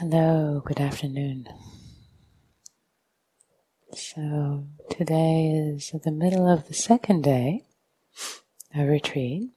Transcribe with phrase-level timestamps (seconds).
[0.00, 1.46] Hello, good afternoon.
[3.92, 7.66] So, today is the middle of the second day
[8.74, 9.50] of retreat.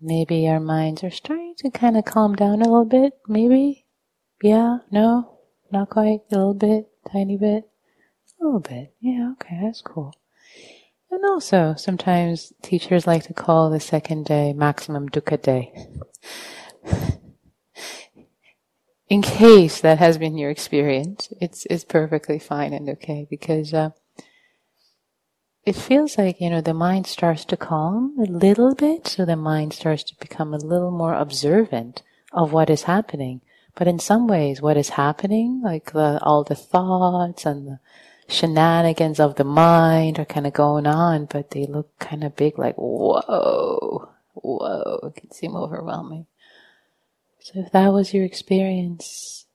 [0.00, 3.86] Maybe our minds are starting to kind of calm down a little bit, maybe?
[4.40, 4.78] Yeah?
[4.92, 5.40] No?
[5.72, 6.20] Not quite?
[6.30, 6.92] A little bit?
[7.10, 7.68] Tiny bit?
[8.40, 8.94] A little bit.
[9.00, 10.14] Yeah, okay, that's cool.
[11.10, 15.74] And also, sometimes teachers like to call the second day maximum dukkha day.
[19.10, 23.90] in case that has been your experience, it's it's perfectly fine and okay because uh,
[25.66, 29.36] it feels like you know the mind starts to calm a little bit, so the
[29.36, 33.40] mind starts to become a little more observant of what is happening.
[33.74, 37.78] But in some ways, what is happening, like the, all the thoughts and the
[38.28, 42.58] shenanigans of the mind are kind of going on, but they look kind of big,
[42.58, 46.26] like whoa, whoa, it can seem overwhelming.
[47.40, 49.46] So if that was your experience,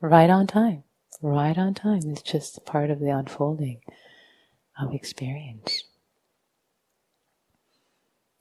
[0.00, 0.84] right on time,
[1.22, 2.02] right on time.
[2.04, 3.80] It's just part of the unfolding
[4.78, 5.84] of experience.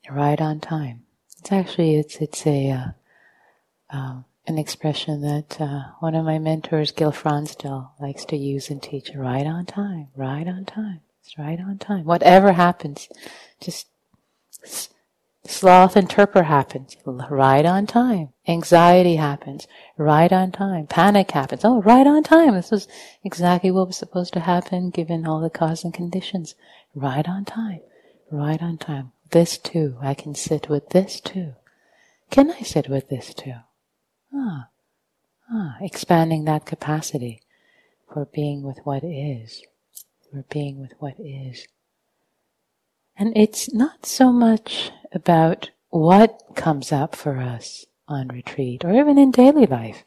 [0.09, 1.03] Right on time.
[1.39, 2.88] It's actually it's it's a uh,
[3.91, 8.81] uh, an expression that uh, one of my mentors, Gil Fronsdal, likes to use and
[8.81, 9.11] teach.
[9.15, 11.02] Right on time, right on time.
[11.21, 12.05] It's right on time.
[12.05, 13.08] Whatever happens,
[13.61, 13.88] just
[15.45, 18.33] Sloth and torpor happens right on time.
[18.47, 20.85] Anxiety happens right on time.
[20.85, 21.63] Panic happens.
[21.63, 22.55] Oh, right on time.
[22.55, 22.87] This was
[23.23, 26.55] exactly what was supposed to happen given all the cause and conditions.
[26.93, 27.79] Right on time.
[28.29, 29.13] Right on time.
[29.31, 29.97] This too.
[30.01, 31.53] I can sit with this too.
[32.29, 33.55] Can I sit with this too?
[34.33, 34.67] Ah.
[35.49, 35.77] Ah.
[35.79, 37.41] Expanding that capacity
[38.11, 39.63] for being with what is.
[40.29, 41.65] For being with what is.
[43.19, 49.17] And it's not so much about what comes up for us on retreat or even
[49.17, 50.05] in daily life.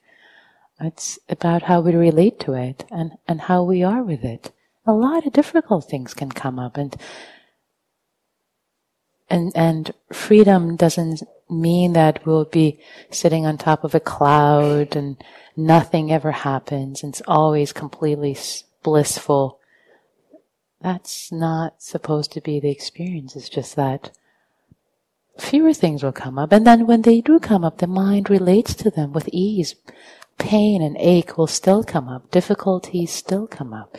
[0.81, 4.51] It's about how we relate to it and, and how we are with it.
[4.87, 6.97] A lot of difficult things can come up and
[9.31, 12.79] and and freedom doesn't mean that we'll be
[13.11, 15.23] sitting on top of a cloud and
[15.57, 18.37] nothing ever happens and it's always completely
[18.83, 19.59] blissful
[20.83, 23.37] that's not supposed to be the experience.
[23.37, 24.11] It's just that
[25.39, 26.53] fewer things will come up.
[26.53, 29.75] And then when they do come up, the mind relates to them with ease.
[30.39, 32.31] Pain and ache will still come up.
[32.31, 33.97] Difficulties still come up.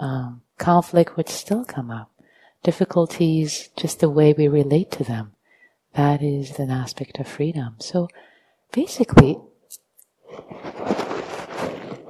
[0.00, 2.10] Um, conflict would still come up.
[2.62, 5.32] Difficulties, just the way we relate to them.
[5.94, 7.76] That is an aspect of freedom.
[7.78, 8.08] So
[8.72, 9.38] basically,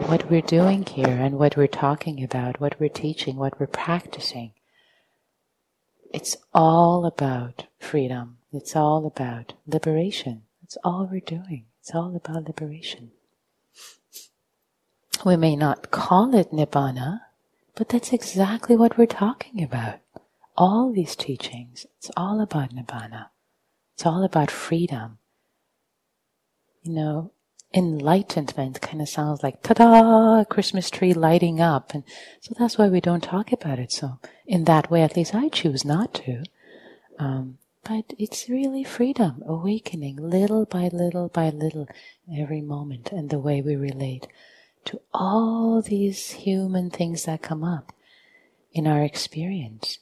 [0.06, 4.52] what we're doing here and what we're talking about, what we're teaching, what we're practicing.
[6.12, 8.36] It's all about freedom.
[8.52, 10.42] It's all about liberation.
[10.60, 11.64] That's all we're doing.
[11.80, 13.12] It's all about liberation.
[15.24, 17.20] We may not call it Nibbana,
[17.74, 20.00] but that's exactly what we're talking about.
[20.56, 23.28] All these teachings, it's all about Nibbana.
[23.94, 25.18] It's all about freedom.
[26.82, 27.30] You know,
[27.74, 31.92] enlightenment kind of sounds like ta-da, Christmas tree lighting up.
[31.92, 32.04] And
[32.40, 33.90] so that's why we don't talk about it.
[33.92, 36.44] So in that way, at least I choose not to.
[37.18, 41.86] Um, but it's really freedom, awakening little by little by little
[42.34, 44.26] every moment and the way we relate
[44.86, 47.92] to all these human things that come up
[48.72, 49.98] in our experience.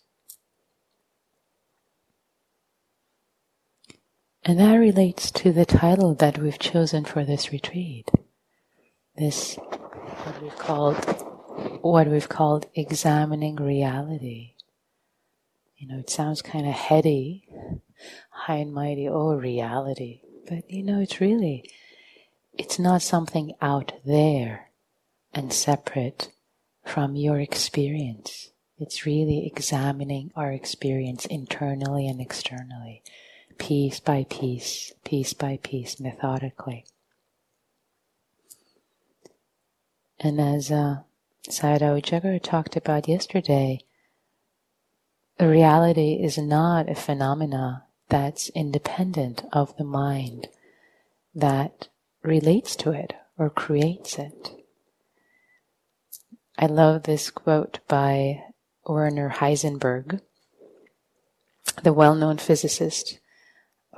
[4.44, 8.10] And that relates to the title that we've chosen for this retreat.
[9.16, 10.96] This, what we've called,
[11.82, 14.54] what we've called examining reality.
[15.76, 17.48] You know, it sounds kind of heady,
[18.30, 20.22] high and mighty, oh, reality.
[20.48, 21.70] But you know, it's really,
[22.52, 24.70] it's not something out there
[25.32, 26.32] and separate
[26.84, 28.50] from your experience.
[28.76, 33.04] It's really examining our experience internally and externally
[33.58, 36.84] piece by piece, piece by piece, methodically.
[40.18, 41.00] And as uh,
[41.48, 43.80] Sayadaw Jagara talked about yesterday,
[45.40, 50.48] reality is not a phenomena that's independent of the mind
[51.34, 51.88] that
[52.22, 54.50] relates to it or creates it.
[56.58, 58.44] I love this quote by
[58.86, 60.20] Werner Heisenberg,
[61.82, 63.18] the well known physicist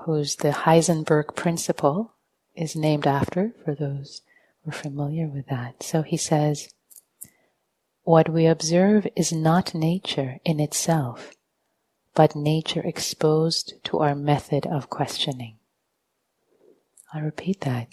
[0.05, 2.13] who's the Heisenberg principle
[2.55, 4.23] is named after, for those
[4.63, 5.83] who are familiar with that.
[5.83, 6.69] So he says,
[8.03, 11.33] what we observe is not nature in itself,
[12.15, 15.57] but nature exposed to our method of questioning.
[17.13, 17.89] I'll repeat that.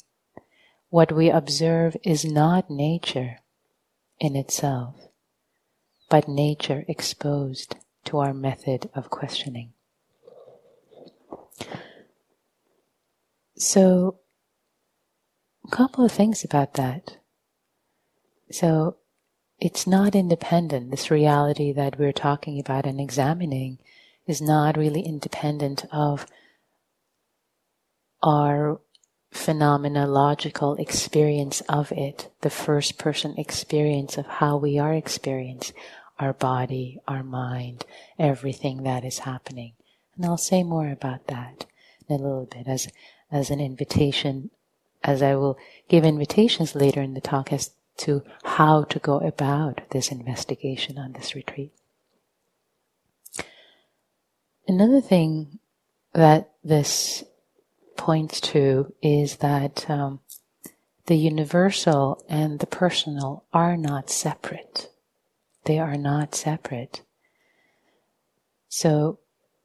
[0.92, 3.40] what we observe is not nature
[4.20, 4.96] in itself,
[6.10, 9.72] but nature exposed to our method of questioning.
[13.62, 14.18] So,
[15.68, 17.18] a couple of things about that.
[18.50, 18.98] So,
[19.60, 20.90] it's not independent.
[20.90, 23.78] This reality that we're talking about and examining
[24.26, 26.26] is not really independent of
[28.24, 28.82] our
[29.32, 35.72] phenomenological experience of it, the first person experience of how we are experienced,
[36.18, 37.86] our body, our mind,
[38.18, 39.74] everything that is happening.
[40.16, 41.68] And I'll say more about that
[42.10, 42.88] in a little bit as,
[43.32, 44.50] as an invitation,
[45.04, 45.58] as I will
[45.88, 51.14] give invitations later in the talk as to how to go about this investigation on
[51.14, 51.72] this retreat.
[54.68, 55.60] Another thing
[56.14, 57.24] that this
[57.98, 60.20] points to is that um,
[61.06, 64.90] the universal and the personal are not separate.
[65.66, 67.02] They are not separate.
[68.70, 69.20] So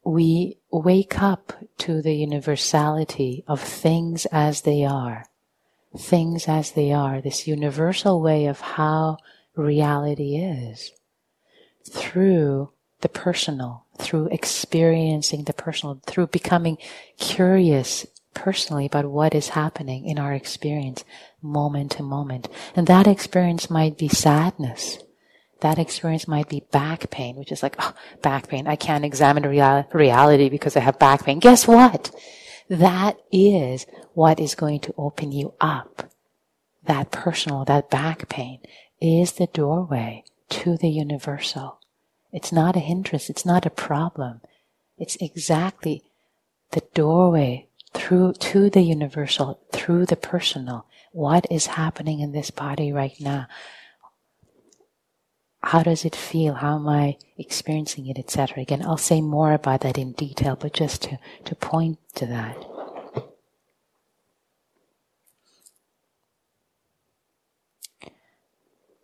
[0.06, 5.26] we wake up to the universality of things as they are.
[5.98, 9.16] Things as they are, this universal way of how
[9.56, 10.92] reality is
[11.90, 12.70] through
[13.00, 16.78] the personal, through experiencing the personal, through becoming
[17.18, 21.02] curious personally about what is happening in our experience
[21.42, 22.48] moment to moment.
[22.76, 24.98] And that experience might be sadness.
[25.66, 27.92] That experience might be back pain, which is like, oh,
[28.22, 28.68] back pain.
[28.68, 31.40] I can't examine real- reality because I have back pain.
[31.40, 32.14] Guess what?
[32.70, 33.84] That is
[34.14, 36.08] what is going to open you up.
[36.84, 38.60] That personal, that back pain
[39.00, 41.80] is the doorway to the universal.
[42.32, 43.28] It's not a hindrance.
[43.28, 44.42] It's not a problem.
[44.96, 46.04] It's exactly
[46.70, 50.86] the doorway through to the universal, through the personal.
[51.10, 53.48] What is happening in this body right now?
[55.66, 56.54] How does it feel?
[56.54, 58.62] How am I experiencing it, etc.
[58.62, 62.56] Again, I'll say more about that in detail, but just to, to point to that.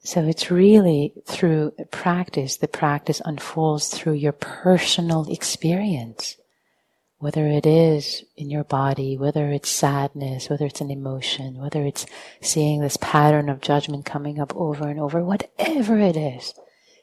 [0.05, 6.37] So it's really through practice, the practice unfolds through your personal experience
[7.23, 12.05] whether it is in your body, whether it's sadness, whether it's an emotion, whether it's
[12.41, 16.53] seeing this pattern of judgment coming up over and over, whatever it is,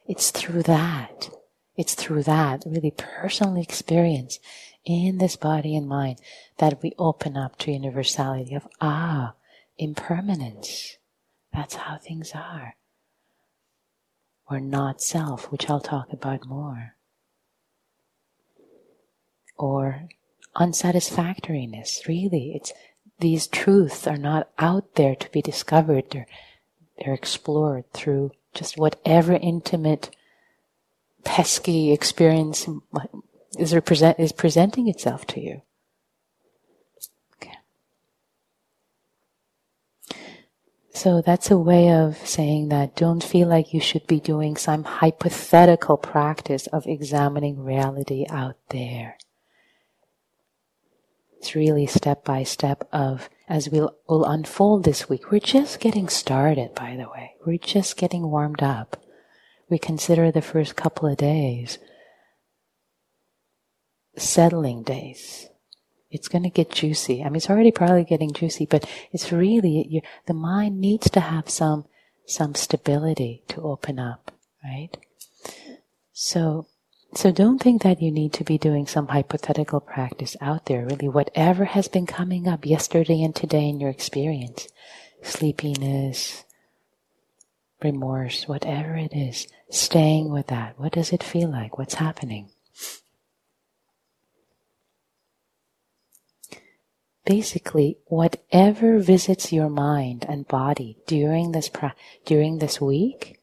[0.10, 1.30] it's through that.
[1.77, 4.39] It's through that really personal experience
[4.83, 6.19] in this body and mind
[6.57, 9.36] that we open up to universality of, ah,
[9.77, 10.98] impermanence.
[11.54, 12.75] That's how things are.
[14.50, 16.95] Or not self, which I'll talk about more
[19.59, 20.09] or
[20.56, 22.07] unsatisfactoriness.
[22.07, 22.73] Really, it's
[23.19, 26.06] these truths are not out there to be discovered.
[26.09, 26.25] They're,
[26.97, 30.09] they're explored through just whatever intimate,
[31.23, 32.67] pesky experience
[33.57, 35.61] is represent is presenting itself to you.
[37.35, 37.57] Okay.
[40.94, 44.83] So that's a way of saying that don't feel like you should be doing some
[44.85, 49.17] hypothetical practice of examining reality out there.
[51.56, 55.31] Really step by step of, as we'll, will unfold this week.
[55.31, 57.33] We're just getting started, by the way.
[57.45, 58.97] We're just getting warmed up.
[59.69, 61.80] We consider the first couple of days
[64.18, 65.50] settling days.
[66.12, 67.21] It's going to get juicy.
[67.21, 71.19] I mean, it's already probably getting juicy, but it's really, you, the mind needs to
[71.19, 71.85] have some,
[72.26, 74.31] some stability to open up,
[74.64, 74.90] right?
[76.12, 76.68] So,
[77.13, 80.85] so don't think that you need to be doing some hypothetical practice out there.
[80.85, 84.68] Really, whatever has been coming up yesterday and today in your experience,
[85.23, 86.44] sleepiness,
[87.83, 90.80] remorse, whatever it is, staying with that.
[90.80, 91.78] What does it feel like?
[91.78, 92.49] What's happening?
[97.25, 103.39] Basically, whatever visits your mind and body during this pra- during this week,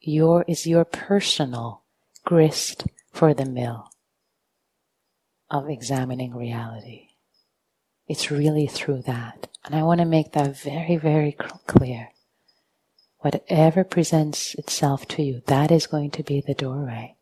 [0.00, 1.82] your is your personal
[2.24, 3.90] grist for the mill
[5.50, 7.08] of examining reality.
[8.06, 9.48] It's really through that.
[9.64, 11.32] And I want to make that very, very
[11.66, 12.10] clear.
[13.18, 17.16] Whatever presents itself to you, that is going to be the doorway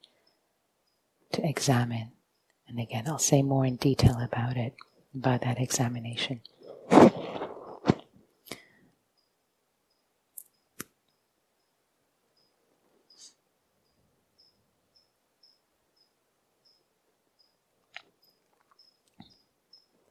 [1.33, 2.12] to examine.
[2.69, 4.75] And again, I'll say more in detail about it,
[5.15, 6.41] about that examination.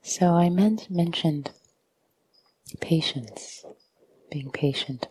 [0.08, 1.50] So I meant, mentioned
[2.80, 3.64] Patience,
[4.30, 5.08] being patient.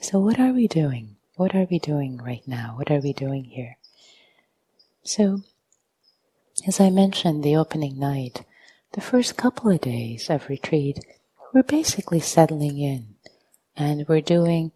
[0.00, 1.16] So, what are we doing?
[1.34, 2.74] What are we doing right now?
[2.76, 3.76] What are we doing here?
[5.02, 5.40] So,
[6.68, 8.44] as I mentioned the opening night,
[8.92, 11.04] the first couple of days of retreat,
[11.52, 13.16] we're basically settling in
[13.76, 14.70] and we're doing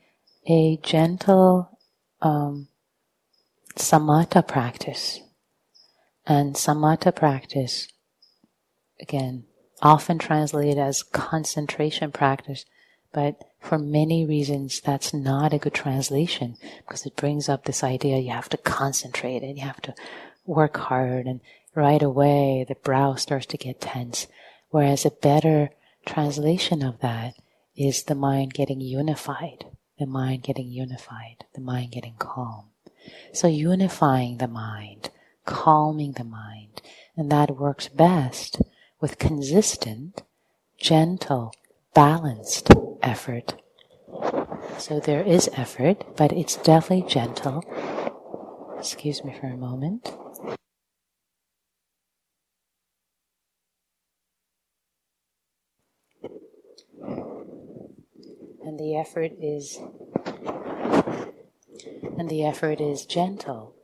[0.48, 1.78] a gentle
[2.20, 2.66] um,
[3.76, 5.20] samatha practice.
[6.26, 7.86] And samatha practice,
[9.00, 9.44] again,
[9.82, 12.64] often translated as concentration practice,
[13.12, 18.18] but for many reasons that's not a good translation because it brings up this idea
[18.18, 19.94] you have to concentrate and you have to
[20.46, 21.40] work hard and
[21.74, 24.26] right away the brow starts to get tense.
[24.70, 25.70] Whereas a better
[26.06, 27.34] translation of that
[27.76, 29.64] is the mind getting unified,
[29.98, 32.66] the mind getting unified, the mind getting calm.
[33.32, 35.10] So unifying the mind,
[35.44, 36.82] calming the mind,
[37.16, 38.60] and that works best
[39.00, 40.22] with consistent,
[40.78, 41.52] gentle,
[41.94, 42.70] balanced
[43.02, 43.54] effort.
[44.78, 47.64] So there is effort, but it's definitely gentle.
[48.78, 50.16] Excuse me for a moment.
[58.64, 59.80] And the effort is
[62.18, 63.77] and the effort is gentle.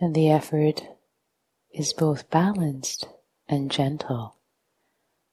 [0.00, 0.82] And the effort
[1.72, 3.08] is both balanced
[3.48, 4.36] and gentle.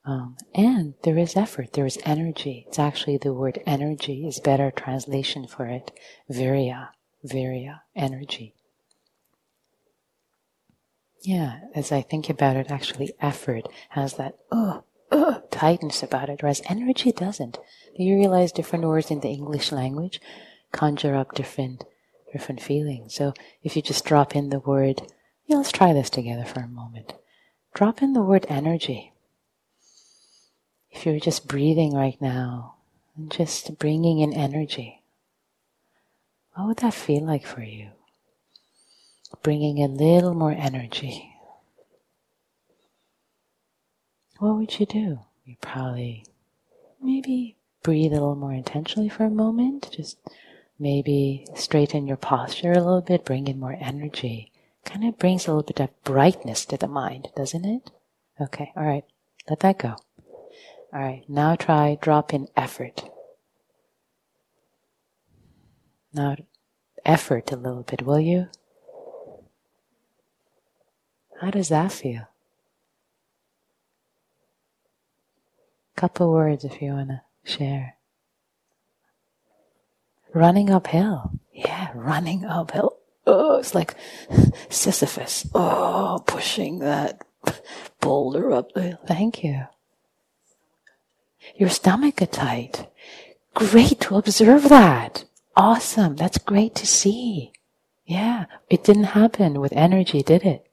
[0.03, 2.65] Um, and there is effort, there is energy.
[2.67, 5.91] It's actually the word energy is better translation for it.
[6.29, 6.89] Virya,
[7.23, 8.55] virya, energy.
[11.21, 14.79] Yeah, as I think about it, actually effort has that uh,
[15.11, 17.59] uh, tightness about it, whereas energy doesn't.
[17.95, 20.19] Do you realize different words in the English language
[20.71, 21.83] conjure up different
[22.31, 23.13] different feelings?
[23.15, 23.33] So
[23.63, 25.01] if you just drop in the word,
[25.45, 27.13] yeah, let's try this together for a moment.
[27.73, 29.13] Drop in the word energy.
[30.91, 32.75] If you're just breathing right now
[33.15, 35.01] and just bringing in energy,
[36.53, 37.91] what would that feel like for you?
[39.43, 41.33] bringing a little more energy,
[44.39, 45.19] what would you do?
[45.45, 46.25] You probably
[47.01, 50.17] maybe breathe a little more intentionally for a moment, just
[50.81, 54.51] maybe straighten your posture a little bit, bring in more energy.
[54.83, 57.91] Kind of brings a little bit of brightness to the mind, doesn't it?
[58.41, 59.03] Okay, all right,
[59.47, 59.95] let that go.
[60.91, 63.03] All right, now try drop in effort.
[66.13, 66.35] Now,
[67.05, 68.49] effort a little bit, will you?
[71.39, 72.27] How does that feel?
[75.95, 77.97] Couple words if you want to share.
[80.33, 81.31] Running uphill.
[81.53, 82.97] Yeah, running uphill.
[83.27, 83.95] Oh, it's like
[84.69, 85.47] Sisyphus.
[85.53, 87.21] Oh, pushing that
[87.99, 88.99] boulder up the hill.
[89.05, 89.65] Thank you.
[91.55, 92.87] Your stomach got tight.
[93.53, 95.25] Great to observe that.
[95.55, 96.15] Awesome.
[96.15, 97.51] That's great to see.
[98.05, 100.67] Yeah, it didn't happen with energy, did it?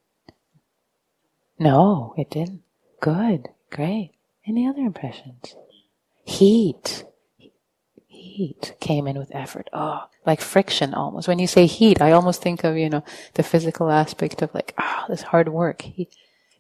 [1.58, 2.62] No, it didn't.
[3.00, 3.48] Good.
[3.70, 4.12] Great.
[4.46, 5.54] Any other impressions?
[6.24, 7.04] Heat.
[8.18, 9.68] Heat came in with effort.
[9.72, 11.28] Oh, like friction almost.
[11.28, 14.74] When you say heat, I almost think of, you know, the physical aspect of like,
[14.78, 15.82] oh, this hard work.
[15.82, 16.10] Heat.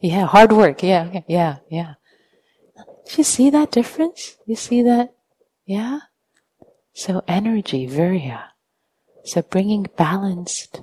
[0.00, 0.82] Yeah, hard work.
[0.82, 1.94] Yeah, yeah, yeah.
[2.76, 4.36] Do you see that difference?
[4.46, 5.14] You see that?
[5.64, 6.00] Yeah?
[6.92, 8.42] So energy, virya.
[9.24, 10.80] So bringing balanced,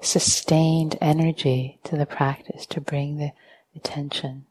[0.00, 3.32] sustained energy to the practice to bring the
[3.74, 4.46] attention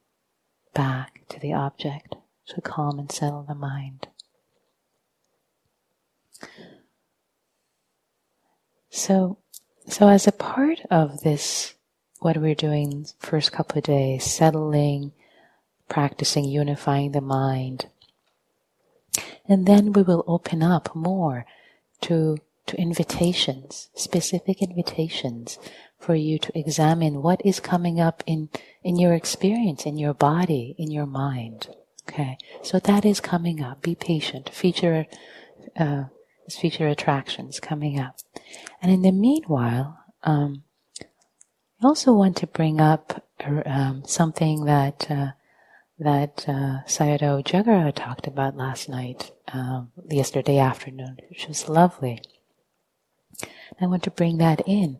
[0.73, 2.15] back to the object
[2.47, 4.07] to calm and settle the mind.
[8.89, 9.37] So,
[9.87, 11.75] so as a part of this,
[12.19, 15.13] what we're doing first couple of days, settling,
[15.87, 17.87] practicing unifying the mind,
[19.47, 21.45] and then we will open up more
[22.01, 22.37] to
[22.69, 25.57] to invitations, specific invitations
[25.97, 28.49] for you to examine what is coming up in,
[28.83, 31.67] in your experience, in your body, in your mind.
[32.07, 33.81] Okay, so that is coming up.
[33.81, 34.49] Be patient.
[34.49, 35.07] Feature,
[35.77, 36.05] uh,
[36.55, 38.17] feature attractions coming up.
[38.81, 40.63] And in the meanwhile, um,
[41.01, 43.23] I also want to bring up
[43.65, 45.31] um, something that uh,
[45.99, 52.21] that uh, Sayadaw Jagara talked about last night, um, yesterday afternoon, which was lovely.
[53.81, 54.99] I want to bring that in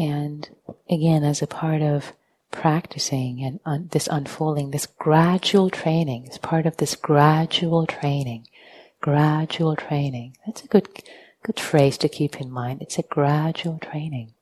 [0.00, 0.48] and
[0.88, 2.12] again, as a part of
[2.50, 8.46] practicing and un- this unfolding, this gradual training, is part of this gradual training,
[9.00, 10.36] gradual training.
[10.46, 10.88] That's a good,
[11.42, 12.82] good phrase to keep in mind.
[12.82, 14.34] It's a gradual training.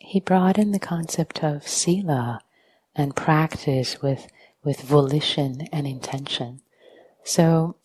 [0.00, 2.40] He brought in the concept of sila
[2.94, 4.28] and practice with,
[4.62, 6.60] with volition and intention.
[7.24, 7.76] So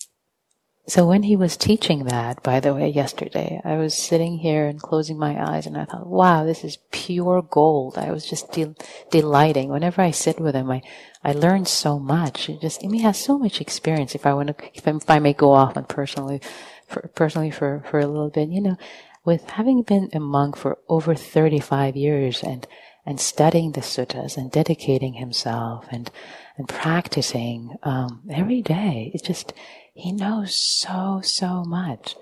[0.92, 4.78] so when he was teaching that, by the way, yesterday, I was sitting here and
[4.78, 7.98] closing my eyes and I thought, wow, this is pure gold.
[7.98, 8.76] I was just de-
[9.10, 9.70] delighting.
[9.70, 10.82] Whenever I sit with him, I,
[11.24, 12.50] I learn so much.
[12.50, 14.16] It just, he has so much experience.
[14.16, 16.42] If I want to, if, I, if I may go off on personally,
[16.90, 18.76] for, personally for, for a little bit, you know,
[19.24, 22.68] with having been a monk for over 35 years and,
[23.06, 26.12] and studying the suttas and dedicating himself and,
[26.58, 29.54] and practicing, um, every day, it just,
[29.94, 32.16] he knows so, so much.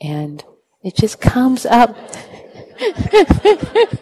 [0.00, 0.44] And
[0.82, 1.96] it just comes up.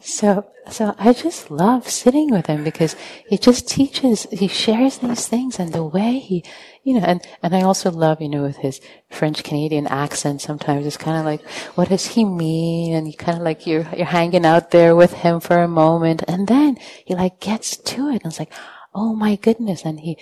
[0.00, 5.26] so, so I just love sitting with him because he just teaches, he shares these
[5.26, 6.44] things and the way he,
[6.84, 10.86] you know, and, and I also love, you know, with his French Canadian accent, sometimes
[10.86, 11.42] it's kind of like,
[11.76, 12.94] what does he mean?
[12.94, 16.22] And you kind of like, you're, you're hanging out there with him for a moment
[16.28, 18.52] and then he like gets to it and it's like,
[18.94, 19.84] oh my goodness.
[19.84, 20.18] And he,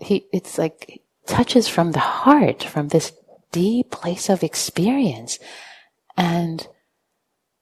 [0.00, 3.12] he, it's like, touches from the heart, from this
[3.50, 5.40] deep place of experience.
[6.16, 6.66] And,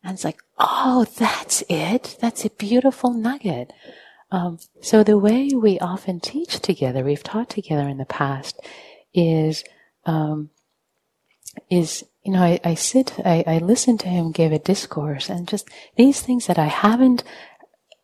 [0.03, 2.19] and it's like, oh, that's it.
[2.21, 3.73] That's a beautiful nugget.
[4.35, 8.61] Um, so the way we often teach together, we've taught together in the past,
[9.15, 9.63] is
[10.07, 10.51] um,
[11.71, 15.47] is you know I, I sit, I, I listen to him give a discourse, and
[15.47, 17.23] just these things that I haven't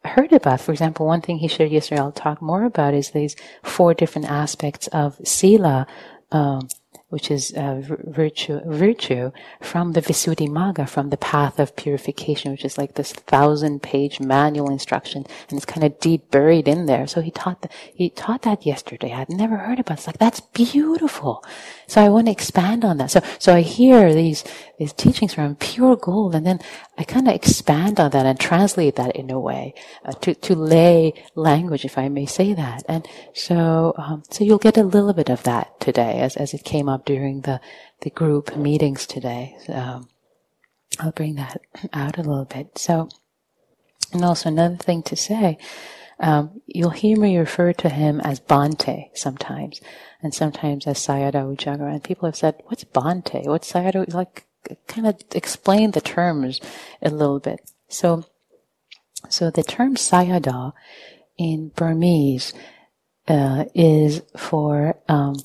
[0.04, 0.60] heard about.
[0.60, 3.34] For example, one thing he shared yesterday, I'll talk more about, is these
[3.64, 5.88] four different aspects of sila.
[6.30, 6.68] Um,
[7.10, 12.78] which is uh, virtue, virtue from the Visuddhimagga, from the path of purification, which is
[12.78, 17.06] like this thousand-page manual instruction, and it's kind of deep buried in there.
[17.06, 17.72] So he taught that.
[17.94, 19.12] He taught that yesterday.
[19.12, 19.98] I'd never heard about.
[19.98, 20.00] It.
[20.00, 21.44] It's like that's beautiful.
[21.86, 23.10] So I want to expand on that.
[23.10, 24.44] So so I hear these
[24.78, 26.60] these teachings from pure gold, and then
[27.00, 29.72] I kind of expand on that and translate that in a way
[30.04, 32.82] uh, to to lay language, if I may say that.
[32.90, 36.62] And so um, so you'll get a little bit of that today, as as it
[36.62, 37.58] came up during the
[38.02, 39.56] the group meetings today.
[39.64, 40.02] So,
[40.98, 41.62] I'll bring that
[41.94, 42.76] out a little bit.
[42.76, 43.08] So,
[44.12, 45.56] and also another thing to say.
[46.22, 49.80] Um, you'll hear me refer to him as Bhante sometimes,
[50.22, 53.46] and sometimes as Sayadaw U And people have said, "What's Bhante?
[53.46, 54.44] What's Sayadaw?" Like,
[54.86, 56.60] kind of explain the terms
[57.02, 57.70] a little bit.
[57.88, 58.24] So,
[59.28, 60.72] so the term Sayadaw
[61.36, 62.52] in Burmese
[63.28, 65.36] uh, is for um,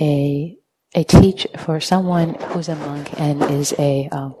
[0.00, 0.56] a
[0.94, 4.34] a teach for someone who's a monk and is a um,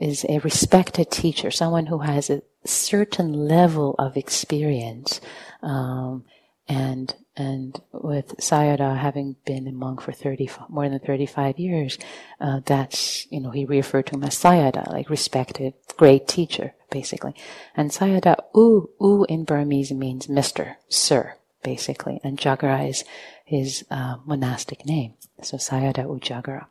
[0.00, 5.20] is a respected teacher, someone who has a certain level of experience,
[5.62, 6.24] um,
[6.68, 11.98] and and with Sayadaw having been a monk for thirty more than thirty five years,
[12.40, 17.34] uh, that's you know he referred to him as Sayadaw, like respected, great teacher, basically.
[17.76, 23.04] And Sayadaw U U in Burmese means Mister, Sir, basically, and Jagara is
[23.44, 25.14] his uh, monastic name.
[25.42, 26.66] So Sayadaw U Jagara.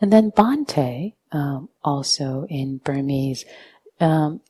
[0.00, 3.44] And then Bhante, um, also in Burmese,
[4.00, 4.40] um,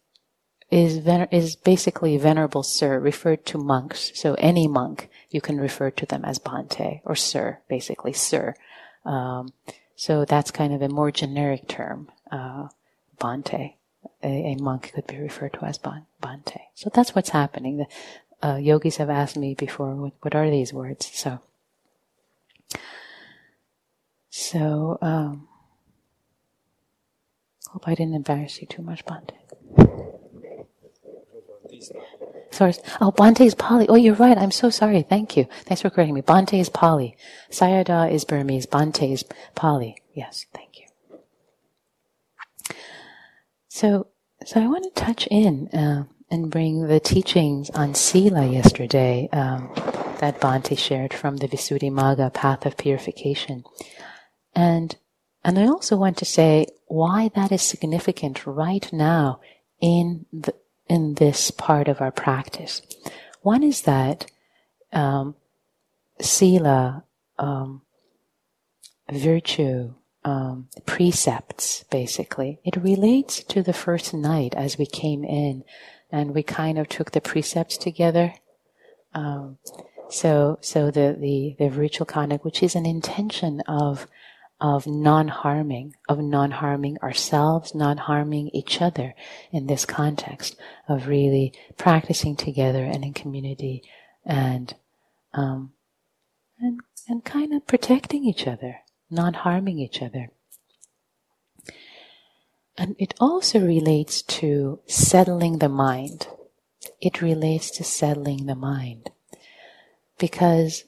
[0.70, 4.12] is vener- is basically venerable sir, referred to monks.
[4.14, 8.55] So any monk, you can refer to them as Bhante or sir, basically sir.
[9.05, 9.53] Um,
[9.96, 12.68] so that's kind of a more generic term, uh.
[13.22, 16.61] A, a, monk could be referred to as Bhante.
[16.74, 17.79] So that's what's happening.
[17.79, 17.87] The
[18.46, 21.11] uh, yogis have asked me before, what, what are these words?
[21.14, 21.40] So
[24.37, 25.46] so, um,
[27.68, 29.37] hope I didn't embarrass you too much, Bhante.
[32.51, 32.75] Sorry.
[33.01, 33.88] Oh, Bhante is Pali.
[33.88, 34.38] Oh, you're right.
[34.38, 35.03] I'm so sorry.
[35.03, 35.47] Thank you.
[35.64, 36.23] Thanks for correcting me.
[36.23, 37.16] Bhante is Pali.
[37.51, 38.66] Sayadaw is Burmese.
[38.66, 39.97] Bhante is Pali.
[40.14, 40.87] Yes, thank you.
[43.68, 44.07] So,
[44.47, 49.70] so I want to touch in uh, and bring the teachings on Sila yesterday um,
[50.20, 53.64] that Bhante shared from the Visuddhimagga, Path of Purification.
[54.55, 54.97] And,
[55.44, 59.40] and I also want to say why that is significant right now
[59.81, 60.55] in the,
[60.88, 62.83] in this part of our practice.
[63.42, 64.31] One is that,
[64.92, 65.35] um,
[66.20, 67.05] sila,
[67.38, 67.83] um,
[69.11, 69.94] virtue,
[70.25, 72.59] um, precepts, basically.
[72.64, 75.64] It relates to the first night as we came in
[76.11, 78.35] and we kind of took the precepts together.
[79.12, 79.59] Um,
[80.09, 84.07] so, so the, the, the virtual conduct, which is an intention of
[84.64, 89.14] of non-harming, of non-harming ourselves, non-harming each other
[89.53, 90.57] in this context
[90.88, 93.83] of really practicing together and in community
[94.24, 94.74] and
[95.35, 95.74] um,
[96.59, 98.77] and and kind of protecting each other,
[99.11, 100.31] not harming each other.
[102.79, 106.27] And it also relates to settling the mind.
[107.03, 109.11] It relates to settling the mind.
[110.18, 110.85] Because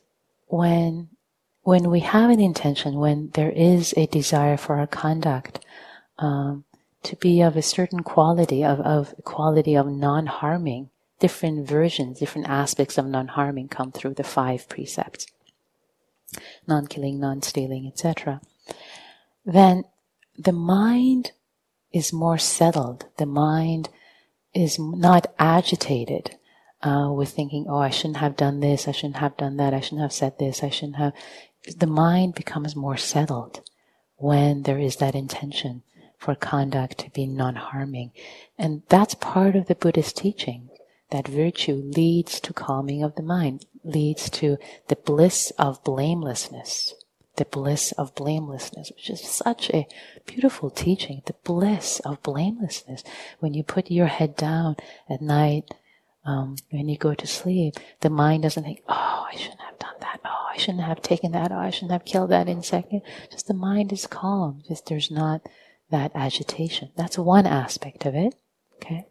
[0.47, 1.11] when,
[1.67, 5.59] when we have an intention, when there is a desire for our conduct,
[6.17, 6.63] um,
[7.03, 12.97] to be of a certain quality, of, of quality of non-harming, different versions, different aspects
[12.97, 15.27] of non-harming come through the five precepts.
[16.69, 18.41] Non-killing, non-stealing, etc.
[19.45, 19.83] Then
[20.39, 21.33] the mind
[21.93, 23.07] is more settled.
[23.17, 23.89] The mind
[24.55, 26.37] is not agitated
[26.83, 29.81] uh, with thinking, oh, I shouldn't have done this, I shouldn't have done that, I
[29.81, 31.13] shouldn't have said this, I shouldn't have.
[31.75, 33.63] The mind becomes more settled
[34.17, 35.83] when there is that intention
[36.19, 38.13] for conduct to be non harming.
[38.59, 40.71] And that's part of the Buddhist teaching
[41.11, 46.95] that virtue leads to calming of the mind, leads to the bliss of blamelessness
[47.37, 49.87] the bliss of blamelessness, which is such a
[50.27, 51.23] beautiful teaching.
[51.27, 53.05] The bliss of blamelessness.
[53.41, 54.77] When you put your head down
[55.09, 55.75] at night,
[56.27, 59.95] um, when you go to sleep, the mind doesn't think, oh, I shouldn't have done
[60.01, 60.21] that.
[60.25, 61.53] Oh, I shouldn't have taken that.
[61.53, 62.93] Oh, I shouldn't have killed that insect.
[63.31, 64.63] Just the mind is calm.
[64.67, 65.43] Just there's not
[65.91, 66.91] that agitation.
[66.97, 68.35] That's one aspect of it.
[68.77, 69.07] Okay.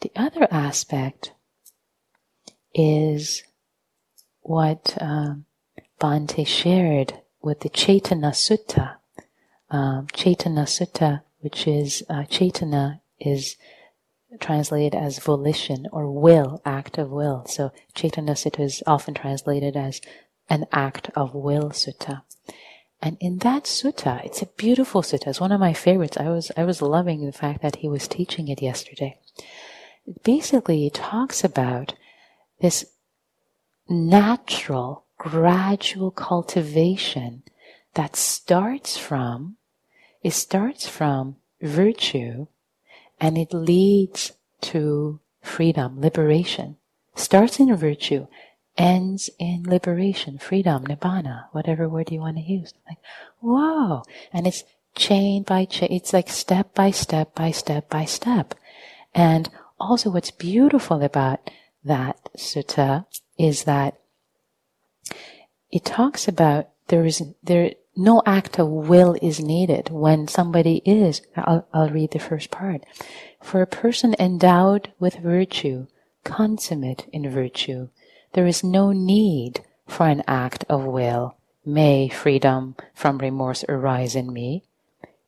[0.00, 1.32] The other aspect
[2.74, 3.42] is
[4.42, 5.46] what um,
[5.98, 8.96] Bhante shared with the Cetana Sutta.
[9.70, 12.24] Um, Sutta, which is uh,
[13.20, 13.56] is
[14.40, 17.46] translated as volition or will, act of will.
[17.46, 20.00] So Cetana Sutta is often translated as
[20.48, 22.22] an act of will sutta.
[23.00, 25.28] And in that sutta, it's a beautiful sutta.
[25.28, 26.16] It's one of my favorites.
[26.16, 29.18] I was I was loving the fact that he was teaching it yesterday.
[30.24, 31.94] Basically, it talks about
[32.60, 32.86] this
[33.88, 37.42] natural, gradual cultivation
[37.94, 39.56] that starts from,
[40.22, 42.46] it starts from virtue
[43.20, 46.76] and it leads to freedom, liberation.
[47.14, 48.26] Starts in virtue,
[48.76, 52.72] ends in liberation, freedom, nibbana, whatever word you want to use.
[52.88, 52.98] Like,
[53.40, 54.02] whoa.
[54.32, 55.88] And it's chain by chain.
[55.90, 58.54] It's like step by step by step by step.
[59.14, 59.50] And
[59.80, 61.50] also what's beautiful about
[61.84, 63.06] that sutta
[63.38, 63.98] is that
[65.70, 71.20] it talks about there is there no act of will is needed when somebody is.
[71.36, 72.84] I'll, I'll read the first part.
[73.42, 75.88] For a person endowed with virtue,
[76.24, 77.88] consummate in virtue,
[78.34, 81.36] there is no need for an act of will.
[81.66, 84.62] May freedom from remorse arise in me.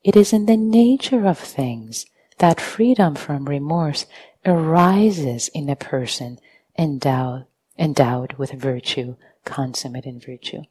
[0.03, 2.05] It is in the nature of things
[2.37, 4.05] that freedom from remorse
[4.45, 6.39] arises in a person
[6.77, 7.45] endowed
[7.77, 10.61] endowed with virtue, consummate in virtue.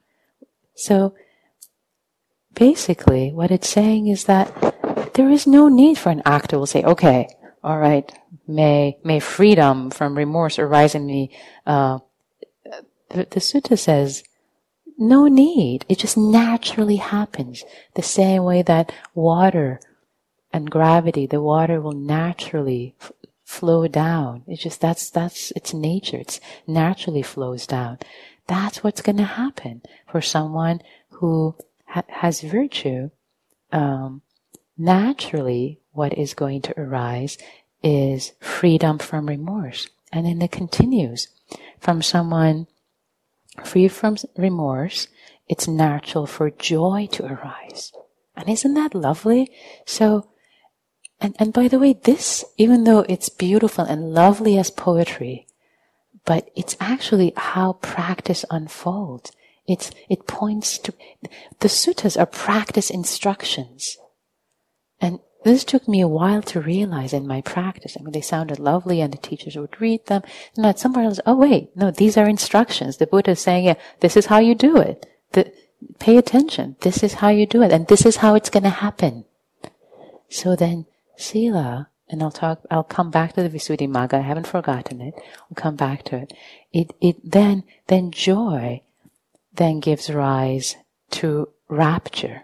[0.75, 1.15] So
[2.55, 6.83] basically, what it's saying is that there is no need for an actor will say,
[6.83, 7.29] okay,
[7.63, 8.11] all right,
[8.47, 11.31] may, may freedom from remorse arise in me.
[11.67, 11.99] Uh,
[13.11, 14.23] the, the sutta says,
[14.99, 15.85] no need.
[15.89, 17.65] It just naturally happens.
[17.95, 19.81] The same way that water
[20.53, 22.95] and gravity, the water will naturally
[23.45, 24.45] flow down.
[24.47, 26.19] It's just that's that's its nature.
[26.19, 27.99] It's naturally flows down.
[28.47, 31.57] That's what's going to happen for someone who
[31.91, 33.11] ha- has virtue.
[33.73, 34.23] Um,
[34.77, 37.39] naturally, what is going to arise
[37.83, 41.29] is freedom from remorse, and then it continues
[41.79, 42.67] from someone
[43.65, 45.09] free from remorse.
[45.49, 47.93] It's natural for joy to arise.
[48.37, 49.51] And isn't that lovely?
[49.85, 50.31] So
[51.21, 55.47] and, and by the way, this, even though it's beautiful and lovely as poetry,
[56.25, 59.33] but it's actually how practice unfolds.
[59.71, 60.93] It's, it points to,
[61.61, 63.97] the suttas are practice instructions.
[65.01, 67.97] And this took me a while to realize in my practice.
[67.97, 70.23] I mean, they sounded lovely and the teachers would read them.
[70.57, 72.97] And at somewhere else, oh wait, no, these are instructions.
[72.97, 75.07] The Buddha is saying, yeah, this is how you do it.
[75.35, 75.53] The,
[76.01, 76.75] pay attention.
[76.81, 77.71] This is how you do it.
[77.71, 79.25] And this is how it's going to happen.
[80.29, 85.01] So then Sila, and I'll talk, I'll come back to the Visuddhimagga, I haven't forgotten
[85.01, 86.33] it, I'll come back to it.
[86.73, 88.83] It, it then, then joy
[89.53, 90.77] then gives rise
[91.11, 92.43] to rapture,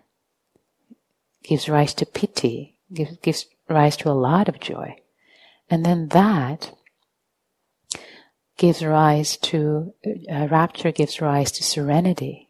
[1.42, 4.96] gives rise to piti, gives, gives rise to a lot of joy.
[5.70, 6.72] And then that
[8.56, 9.94] gives rise to,
[10.30, 12.48] uh, rapture gives rise to serenity.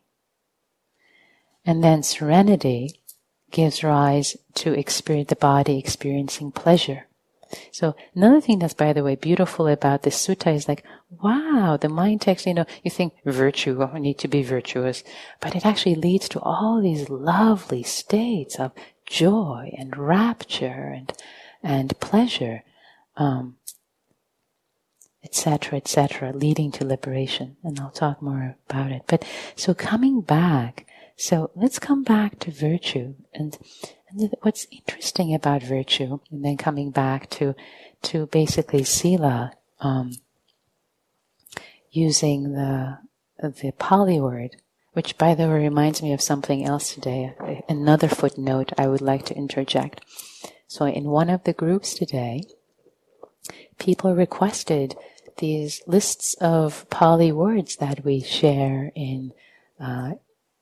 [1.65, 3.01] And then serenity
[3.51, 7.06] gives rise to experience the body experiencing pleasure.
[7.73, 10.85] So another thing that's, by the way, beautiful about this sutta is like,
[11.23, 15.05] wow, the mind takes, you know, you think virtue, I need to be virtuous,
[15.41, 18.73] but it actually leads to all these lovely states of
[19.07, 21.13] joy and rapture and,
[21.63, 22.65] and pleasure,
[23.17, 23.57] um,
[25.25, 27.57] etc., etc., leading to liberation.
[27.63, 29.03] And I'll talk more about it.
[29.07, 29.25] But
[29.57, 33.59] so coming back, so let's come back to virtue and
[34.11, 37.55] and what's interesting about virtue, and then coming back to
[38.03, 40.13] to basically sila, um,
[41.91, 42.99] using the
[43.39, 44.57] the Pali word,
[44.93, 47.35] which by the way reminds me of something else today.
[47.69, 50.01] Another footnote I would like to interject.
[50.69, 52.43] So in one of the groups today,
[53.79, 54.97] people requested
[55.39, 59.33] these lists of Pali words that we share in
[59.79, 60.13] uh,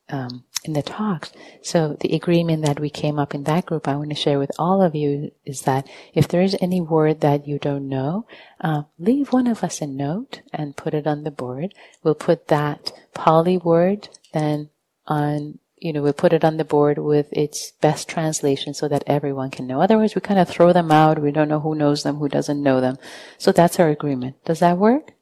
[0.08, 1.32] um, in the talks.
[1.62, 4.50] So the agreement that we came up in that group, I want to share with
[4.58, 8.26] all of you is that if there is any word that you don't know,
[8.60, 11.74] uh, leave one of us a note and put it on the board.
[12.02, 14.70] We'll put that Pali word then
[15.06, 19.04] on, you know, we'll put it on the board with its best translation so that
[19.06, 19.80] everyone can know.
[19.80, 21.20] Otherwise, we kind of throw them out.
[21.20, 22.96] We don't know who knows them, who doesn't know them.
[23.36, 24.42] So that's our agreement.
[24.44, 25.12] Does that work?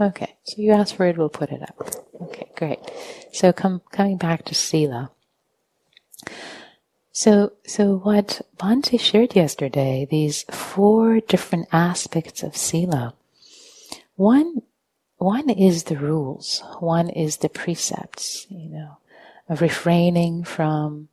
[0.00, 1.90] Okay, so you asked for it, we'll put it up.
[2.20, 2.78] Okay, great.
[3.32, 5.10] So come, coming back to Sila.
[7.10, 13.14] So, so what Bhante shared yesterday, these four different aspects of Sila.
[14.14, 14.62] One,
[15.16, 16.62] one is the rules.
[16.78, 18.98] One is the precepts, you know,
[19.48, 21.08] of refraining from,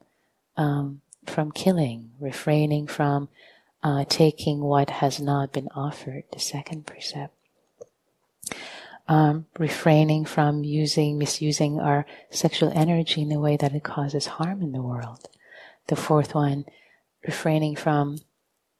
[0.58, 3.30] um, from killing, refraining from
[3.82, 7.34] uh, taking what has not been offered, the second precept
[9.08, 14.62] um, refraining from using, misusing our sexual energy in a way that it causes harm
[14.62, 15.28] in the world.
[15.88, 16.66] The fourth one,
[17.26, 18.20] refraining from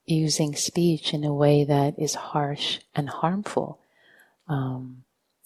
[0.04, 3.80] using speech in a way that is harsh and harmful
[4.48, 5.04] um,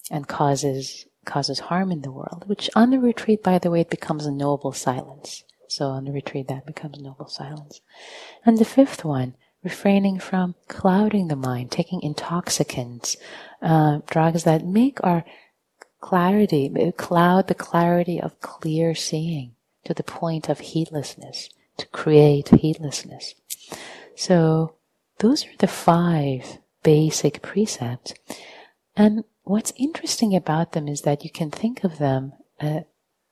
[0.09, 2.43] and causes causes harm in the world.
[2.47, 5.43] Which on the retreat, by the way, it becomes a noble silence.
[5.67, 7.81] So on the retreat, that becomes noble silence.
[8.45, 13.15] And the fifth one, refraining from clouding the mind, taking intoxicants,
[13.61, 15.23] uh, drugs that make our
[15.99, 19.53] clarity, cloud the clarity of clear seeing
[19.85, 23.35] to the point of heedlessness, to create heedlessness.
[24.15, 24.75] So
[25.19, 28.13] those are the five basic precepts.
[28.95, 32.81] And what's interesting about them is that you can think of them, uh,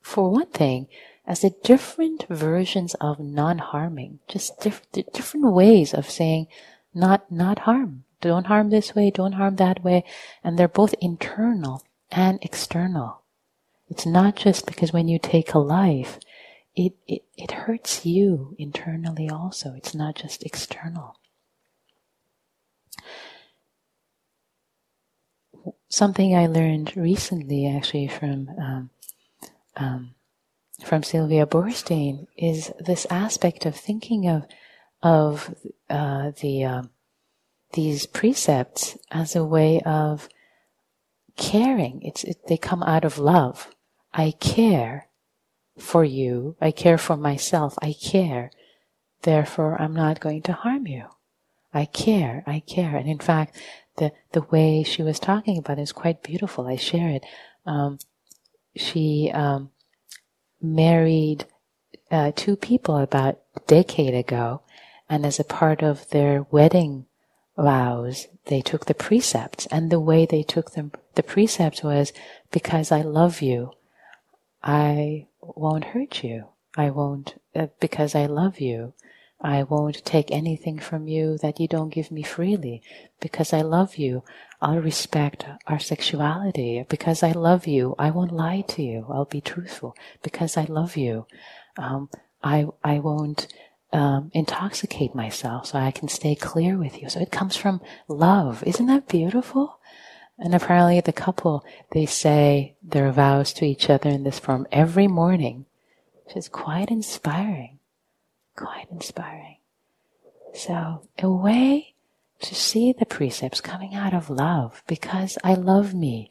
[0.01, 0.87] for one thing,
[1.29, 6.47] as the different versions of non-harming, just diff- different ways of saying
[6.91, 8.03] not, not harm.
[8.19, 10.03] Don't harm this way, don't harm that way.
[10.43, 13.21] And they're both internal and external.
[13.89, 16.19] It's not just because when you take a life,
[16.75, 19.73] it, it, it hurts you internally also.
[19.75, 21.15] It's not just external.
[25.89, 28.89] Something I learned recently, actually, from um,
[29.75, 30.15] um,
[30.83, 34.45] from Sylvia Boorstein is this aspect of thinking of
[35.01, 35.55] of
[35.89, 36.89] uh, the um,
[37.73, 40.29] these precepts as a way of
[41.35, 42.01] caring.
[42.03, 43.69] It's it, they come out of love.
[44.13, 45.07] I care
[45.77, 46.55] for you.
[46.59, 47.77] I care for myself.
[47.81, 48.51] I care.
[49.21, 51.05] Therefore, I'm not going to harm you.
[51.73, 52.43] I care.
[52.47, 52.95] I care.
[52.95, 53.55] And in fact,
[53.97, 56.67] the the way she was talking about it is quite beautiful.
[56.67, 57.23] I share it.
[57.65, 57.99] Um,
[58.75, 59.71] she um,
[60.61, 61.45] married
[62.11, 64.61] uh, two people about a decade ago,
[65.09, 67.05] and as a part of their wedding
[67.57, 72.13] vows, they took the precepts, and the way they took them, the precepts was,
[72.51, 73.71] because I love you,
[74.63, 76.49] I won't hurt you.
[76.77, 78.93] I won't, uh, because I love you,
[79.41, 82.81] I won't take anything from you that you don't give me freely.
[83.19, 84.23] Because I love you,
[84.61, 86.85] I'll respect our sexuality.
[86.89, 89.05] Because I love you, I won't lie to you.
[89.09, 89.95] I'll be truthful.
[90.21, 91.25] Because I love you,
[91.77, 92.09] um,
[92.43, 93.47] I, I won't
[93.91, 97.09] um, intoxicate myself so I can stay clear with you.
[97.09, 98.63] So it comes from love.
[98.65, 99.79] Isn't that beautiful?
[100.37, 105.07] And apparently the couple, they say their vows to each other in this form every
[105.07, 105.65] morning,
[106.25, 107.79] which is quite inspiring.
[108.55, 109.57] Quite inspiring.
[110.53, 111.95] So a way
[112.41, 116.29] to see the precepts coming out of love because I love me.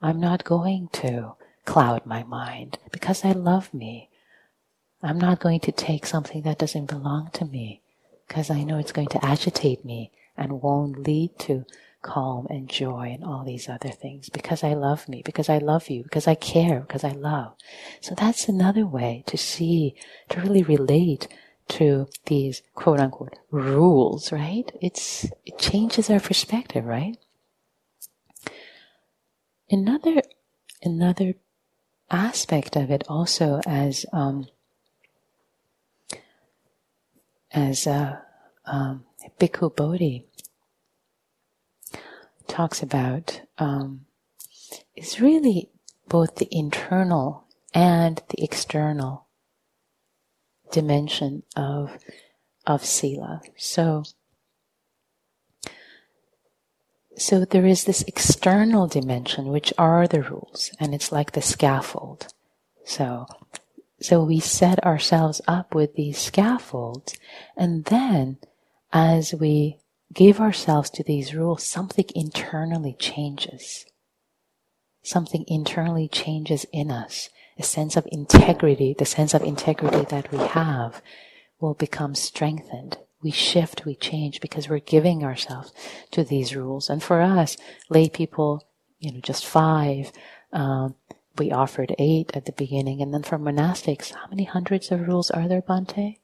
[0.00, 4.08] I'm not going to cloud my mind because I love me.
[5.02, 7.82] I'm not going to take something that doesn't belong to me
[8.26, 11.64] because I know it's going to agitate me and won't lead to
[12.02, 15.88] calm and joy and all these other things because I love me, because I love
[15.88, 17.54] you, because I care, because I love.
[18.00, 19.94] So that's another way to see,
[20.30, 21.28] to really relate
[21.72, 24.70] to these quote unquote rules, right?
[24.80, 27.16] It's, it changes our perspective, right?
[29.70, 30.22] Another,
[30.82, 31.34] another
[32.10, 34.46] aspect of it also as, um,
[37.50, 38.18] as, uh,
[38.66, 39.04] um,
[39.40, 40.26] Bhikkhu Bodhi
[42.48, 44.04] talks about, um,
[44.94, 45.70] is really
[46.06, 49.26] both the internal and the external
[50.72, 51.96] dimension of
[52.66, 53.40] of sila.
[53.56, 54.04] So
[57.16, 62.32] so there is this external dimension which are the rules and it's like the scaffold.
[62.84, 63.26] So
[64.00, 67.16] so we set ourselves up with these scaffolds
[67.56, 68.38] and then
[68.92, 69.78] as we
[70.12, 73.86] give ourselves to these rules something internally changes.
[75.04, 77.28] Something internally changes in us
[77.62, 81.00] a sense of integrity, the sense of integrity that we have
[81.60, 82.98] will become strengthened.
[83.22, 85.72] We shift, we change because we're giving ourselves
[86.10, 86.90] to these rules.
[86.90, 87.56] And for us,
[87.88, 88.66] lay people,
[88.98, 90.10] you know, just five,
[90.52, 90.96] um,
[91.38, 93.00] we offered eight at the beginning.
[93.00, 96.18] And then for monastics, how many hundreds of rules are there, Bhante?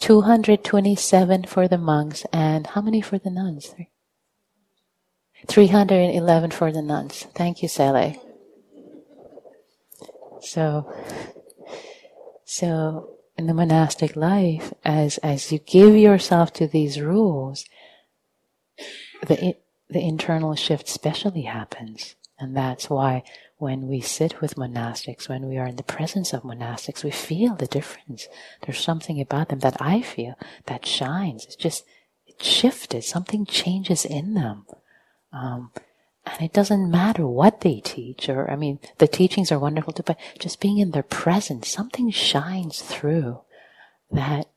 [0.00, 3.66] 227 for the monks and how many for the nuns?
[3.68, 3.91] Three.
[5.48, 7.26] 311 for the nuns.
[7.34, 8.16] Thank you, Sele.
[10.40, 10.92] So,
[12.44, 17.64] so in the monastic life, as, as you give yourself to these rules,
[19.26, 19.56] the,
[19.88, 22.16] the internal shift especially happens.
[22.38, 23.22] And that's why
[23.58, 27.54] when we sit with monastics, when we are in the presence of monastics, we feel
[27.54, 28.26] the difference.
[28.62, 30.34] There's something about them that I feel
[30.66, 31.44] that shines.
[31.44, 31.84] It's just,
[32.26, 33.04] it shifted.
[33.04, 34.66] Something changes in them.
[35.32, 35.70] Um,
[36.24, 40.04] and it doesn't matter what they teach, or, I mean, the teachings are wonderful too,
[40.04, 43.40] but just being in their presence, something shines through
[44.10, 44.48] that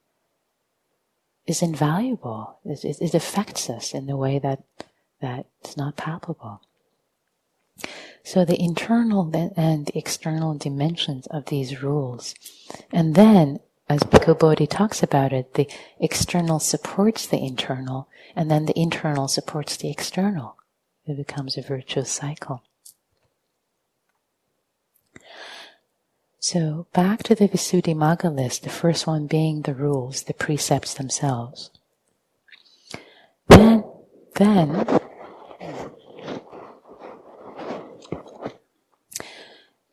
[1.48, 2.60] is invaluable.
[2.66, 4.64] It, it, it affects us in a way that,
[5.22, 6.62] that is not palpable.
[8.24, 12.36] So the internal and the external dimensions of these rules.
[12.92, 13.60] And then,
[13.90, 19.28] as Bhikkhu Bodhi talks about it, the external supports the internal, and then the internal
[19.28, 20.58] supports the external.
[21.08, 22.64] It becomes a virtuous cycle.
[26.40, 31.72] So back to the Visuddhimagga list, the first one being the rules, the precepts themselves.
[33.48, 33.84] Then,
[34.36, 34.86] then,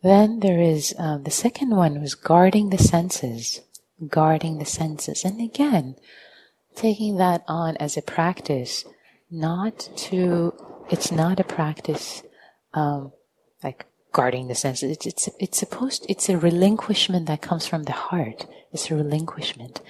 [0.02, 3.62] then there is uh, the second one was guarding the senses,
[4.08, 5.96] guarding the senses, and again,
[6.74, 8.84] taking that on as a practice,
[9.30, 10.52] not to
[10.92, 12.22] it's not a practice
[12.74, 13.12] um,
[13.64, 14.90] like guarding the senses.
[14.92, 18.46] It's, it's, it's supposed, it's a relinquishment that comes from the heart.
[18.72, 19.80] It's a relinquishment.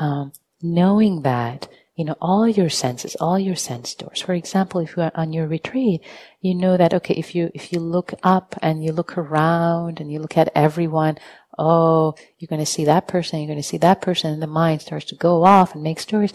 [0.00, 0.32] Um,
[0.62, 4.22] knowing that, you know, all your senses, all your sense doors.
[4.22, 6.00] For example, if you're on your retreat,
[6.40, 10.10] you know that, okay, if you, if you look up and you look around and
[10.10, 11.18] you look at everyone,
[11.58, 14.46] oh, you're going to see that person, you're going to see that person, and the
[14.46, 16.32] mind starts to go off and make stories.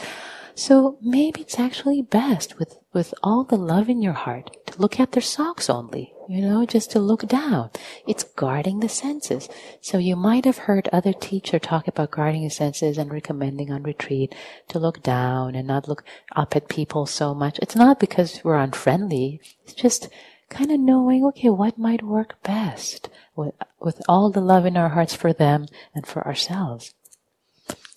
[0.54, 4.99] So maybe it's actually best with, with all the love in your heart to look
[4.99, 7.71] at their socks only, you know, just to look down.
[8.08, 9.49] It's guarding the senses.
[9.82, 13.84] So you might have heard other teacher talk about guarding the senses and recommending on
[13.84, 14.34] retreat
[14.69, 16.03] to look down and not look
[16.36, 17.60] up at people so much.
[17.60, 19.41] It's not because we're unfriendly.
[19.63, 20.08] It's just
[20.49, 24.89] kind of knowing, okay, what might work best with, with all the love in our
[24.89, 26.93] hearts for them and for ourselves.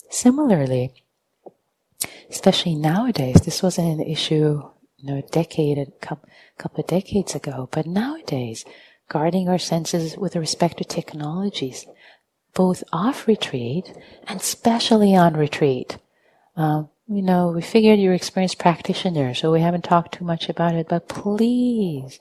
[0.09, 0.95] Similarly,
[2.31, 4.63] especially nowadays, this wasn't an issue,
[4.99, 6.29] you know, a decade, a couple,
[6.81, 8.65] of decades ago, but nowadays,
[9.09, 11.87] guarding our senses with respect to technologies,
[12.55, 13.93] both off retreat
[14.27, 15.99] and especially on retreat.
[16.57, 20.75] Um, you know, we figured you're experienced practitioner, so we haven't talked too much about
[20.75, 22.19] it, but please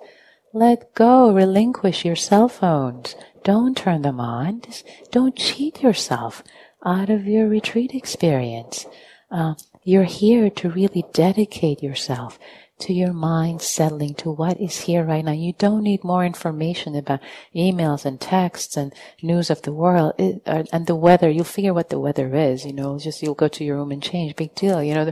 [0.53, 3.15] let go, relinquish your cell phones.
[3.43, 4.61] Don't turn them on.
[4.61, 6.43] Just don't cheat yourself
[6.85, 8.85] out of your retreat experience.
[9.31, 12.39] Uh, you're here to really dedicate yourself
[12.79, 15.31] to your mind settling to what is here right now.
[15.31, 17.21] You don't need more information about
[17.55, 21.29] emails and texts and news of the world it, uh, and the weather.
[21.29, 24.03] You'll figure what the weather is, you know, just you'll go to your room and
[24.03, 24.35] change.
[24.35, 25.11] Big deal, you know.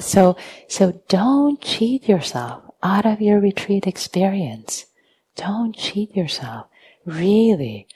[0.00, 0.36] So,
[0.68, 4.86] so don't cheat yourself out of your retreat experience.
[5.36, 6.66] Don't cheat yourself.
[7.04, 7.86] Really.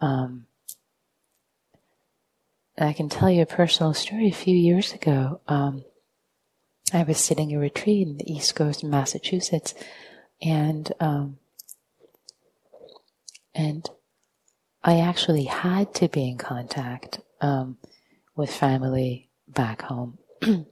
[0.00, 0.46] Um,
[2.78, 4.28] I can tell you a personal story.
[4.28, 5.84] A few years ago, um,
[6.92, 9.74] I was sitting in a retreat in the East Coast of Massachusetts,
[10.42, 11.38] and um,
[13.54, 13.88] and
[14.82, 17.78] I actually had to be in contact um,
[18.34, 20.18] with family back home.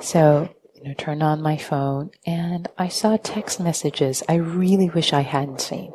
[0.00, 5.12] so, you know, turn on my phone and I saw text messages I really wish
[5.12, 5.92] I hadn't seen.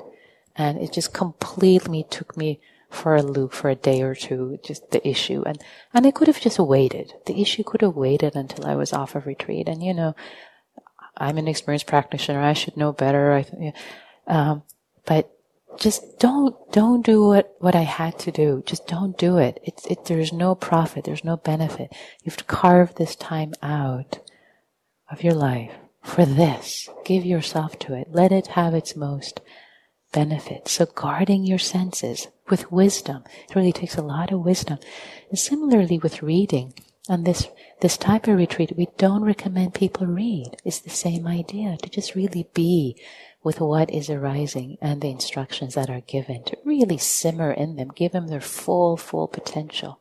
[0.56, 4.92] And it just completely took me for a loop for a day or two, just
[4.92, 5.44] the issue.
[5.46, 5.60] And,
[5.94, 7.14] and I could have just waited.
[7.26, 9.68] The issue could have waited until I was off of retreat.
[9.68, 10.16] And, you know,
[11.16, 12.42] I'm an experienced practitioner.
[12.42, 13.34] I should know better.
[13.34, 13.74] I,
[14.28, 14.64] um,
[15.06, 15.32] but
[15.78, 18.64] just don't don't do what what I had to do.
[18.66, 19.60] Just don't do it.
[19.64, 20.06] It's it.
[20.06, 21.06] There's no profit.
[21.06, 21.90] There's no benefit.
[22.24, 24.20] You have to carve this time out
[25.12, 25.74] of your life
[26.04, 26.90] for this.
[27.06, 28.08] Give yourself to it.
[28.12, 29.42] Let it have its most
[30.12, 30.68] benefit.
[30.68, 33.24] So guarding your senses with wisdom.
[33.48, 34.80] It really takes a lot of wisdom.
[35.30, 36.74] And similarly with reading,
[37.08, 37.48] on this
[37.82, 40.58] this type of retreat, we don't recommend people read.
[40.66, 42.98] It's the same idea to just really be
[43.42, 47.90] with what is arising and the instructions that are given to really simmer in them,
[47.96, 50.00] give them their full, full potential.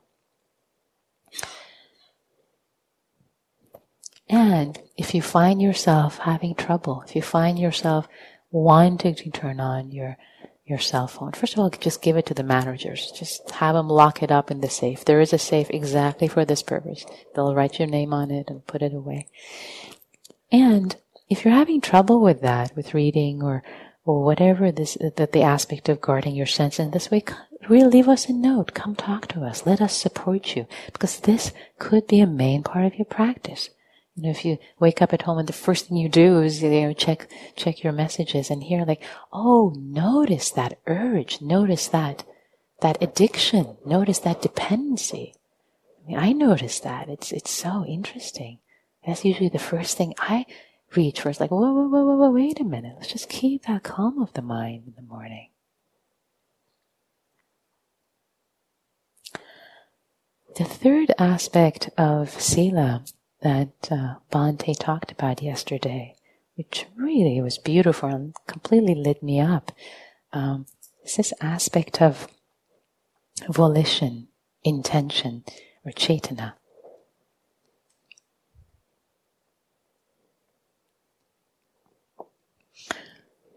[4.29, 8.09] And if you find yourself having trouble, if you find yourself
[8.51, 10.17] wanting to turn on your
[10.69, 13.13] your cell phone, first of all, just give it to the managers.
[13.13, 15.05] Just have them lock it up in the safe.
[15.05, 17.05] There is a safe exactly for this purpose.
[17.35, 19.29] They'll write your name on it and put it away.
[20.51, 20.97] And
[21.29, 23.63] if you're having trouble with that, with reading or
[24.05, 27.23] or whatever this that the aspect of guarding your sense in this way,
[27.69, 28.73] really leave us a note.
[28.73, 29.67] Come talk to us.
[29.67, 33.69] Let us support you because this could be a main part of your practice.
[34.19, 36.61] You know, if you wake up at home and the first thing you do is
[36.61, 39.01] you know check check your messages and hear like,
[39.33, 42.25] oh, notice that urge, notice that
[42.81, 45.35] that addiction, notice that dependency.
[46.03, 47.09] I mean, I notice that.
[47.09, 48.59] It's it's so interesting.
[49.07, 50.47] That's usually the first thing I
[50.97, 51.31] reach for.
[51.31, 52.95] It's like, whoa, whoa, whoa, whoa, whoa, wait a minute.
[52.97, 55.51] Let's just keep that calm of the mind in the morning.
[60.57, 63.05] The third aspect of Sila
[63.43, 66.15] that uh, Bhante talked about yesterday,
[66.57, 69.73] which really was beautiful and completely lit me up,
[70.33, 70.67] um,
[71.05, 72.29] is this aspect of
[73.49, 74.29] volition,
[74.65, 75.45] intention,
[75.85, 76.55] or cetana.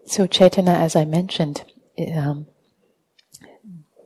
[0.05, 1.63] So Cetana, as I mentioned,
[2.13, 2.47] um,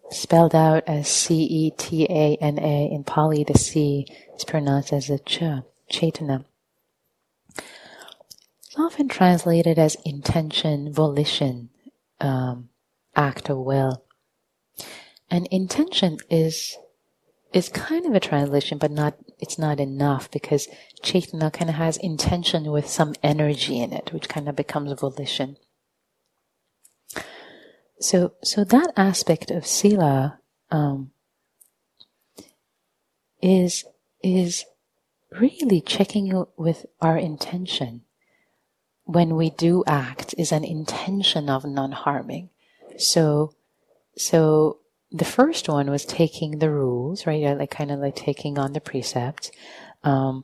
[0.10, 4.94] spelled out as C E T A N A in Pali, the C is pronounced
[4.94, 5.42] as a ch,
[5.92, 6.46] Cetana.
[7.58, 11.70] It's often translated as intention, volition,
[12.20, 12.70] um,
[13.16, 14.04] act of will.
[15.30, 16.78] And intention is
[17.54, 20.68] is kind of a translation, but not it's not enough because
[21.04, 25.58] Cetana kind of has intention with some energy in it, which kind of becomes volition.
[28.00, 30.40] So, so that aspect of sila
[30.70, 31.12] um,
[33.42, 33.86] is
[34.24, 34.66] is
[35.40, 38.02] really checking with our intention
[39.06, 42.50] when we do act is an intention of non-harming.
[42.98, 43.54] So,
[44.18, 44.80] so
[45.12, 47.56] the first one was taking the rules, right?
[47.56, 49.52] Like kind of like taking on the precepts.
[50.04, 50.44] Um,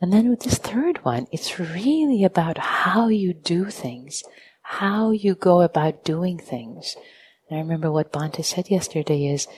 [0.00, 4.24] and then with this third one, it's really about how you do things
[4.70, 6.94] how you go about doing things.
[7.48, 9.48] And I remember what Bhante said yesterday is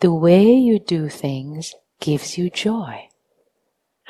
[0.00, 3.08] the way you do things gives you joy.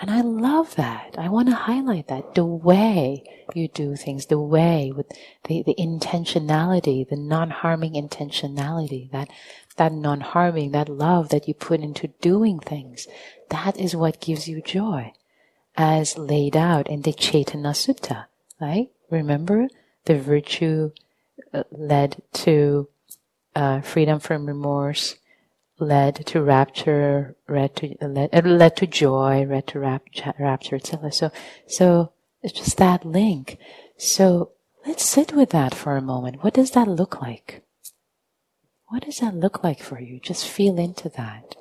[0.00, 1.16] And I love that.
[1.18, 2.34] I want to highlight that.
[2.34, 5.06] The way you do things, the way with
[5.44, 9.28] the, the intentionality, the non-harming intentionality, that,
[9.76, 13.06] that non-harming, that love that you put into doing things,
[13.50, 15.12] that is what gives you joy.
[15.76, 18.24] As laid out in the Cetana Sutta,
[18.58, 18.88] right?
[19.10, 19.68] Remember?
[20.07, 20.92] The virtue
[21.52, 22.88] uh, led to
[23.54, 25.16] uh, freedom from remorse,
[25.78, 31.12] led to rapture, led to led, uh, led to joy, led to rapture, rapture, etc.
[31.12, 31.30] So,
[31.66, 33.59] so it's just that link.
[33.98, 34.52] So
[34.86, 36.42] let's sit with that for a moment.
[36.42, 37.62] What does that look like?
[38.88, 40.20] What does that look like for you?
[40.20, 41.57] Just feel into that.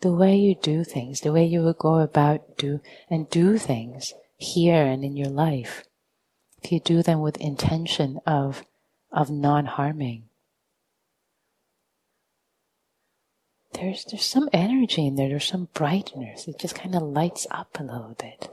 [0.00, 4.84] The way you do things, the way you go about do and do things here
[4.84, 5.84] and in your life
[6.62, 8.64] if you do them with intention of,
[9.12, 10.24] of non-harming.
[13.72, 16.48] There's, there's some energy in there, there's some brightness.
[16.48, 18.50] It just kind of lights up a little bit.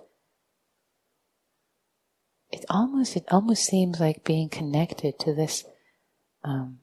[2.51, 5.66] It almost, it almost seems like being connected to this,
[6.43, 6.80] um,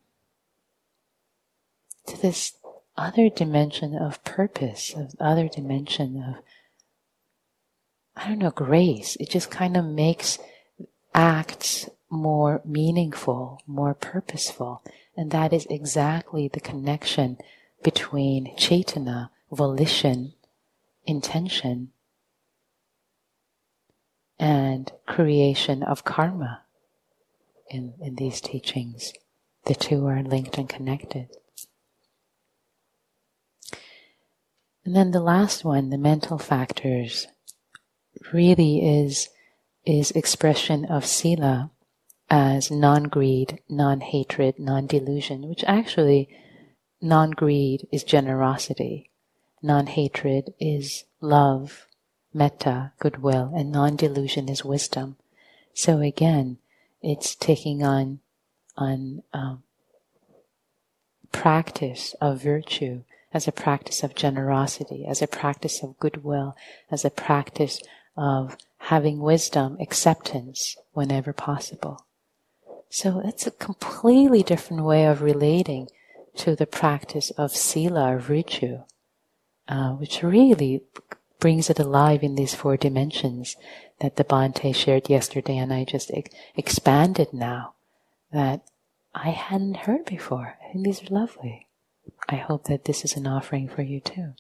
[2.07, 2.55] to this
[2.97, 6.43] other dimension of purpose, of other dimension of,
[8.17, 9.17] I don't know, grace.
[9.19, 10.39] It just kind of makes
[11.15, 14.83] acts more meaningful, more purposeful.
[15.17, 17.39] And that is exactly the connection
[17.83, 20.35] between cetana, volition,
[21.07, 21.91] intention,
[24.39, 26.63] and creation of karma
[27.71, 29.13] in, in these teachings.
[29.67, 31.29] The two are linked and connected.
[34.85, 37.27] And then the last one, the mental factors,
[38.33, 39.29] really is,
[39.87, 41.71] is expression of sila
[42.31, 46.29] as non-greed, non-hatred, non-delusion, which actually
[47.01, 49.11] non-greed is generosity,
[49.63, 51.87] non-hatred is love,
[52.33, 55.17] metta, goodwill, and non-delusion is wisdom.
[55.75, 56.59] So again,
[57.03, 58.21] it's taking on
[58.77, 59.63] on um,
[61.31, 66.57] practice of virtue as a practice of generosity, as a practice of goodwill,
[66.91, 67.81] as a practice
[68.17, 72.05] of having wisdom, acceptance whenever possible.
[72.91, 75.89] So it's a completely different way of relating
[76.37, 78.83] to the practice of sila virtue,
[79.69, 80.83] uh, which really
[81.41, 83.57] brings it alive in these four dimensions
[84.01, 86.25] that the Bhante shared yesterday, and I just e-
[86.57, 87.75] expanded now
[88.33, 88.63] that
[89.15, 90.57] I hadn't heard before.
[90.63, 91.67] I think these are lovely.
[92.29, 94.35] I hope that this is an offering for you too.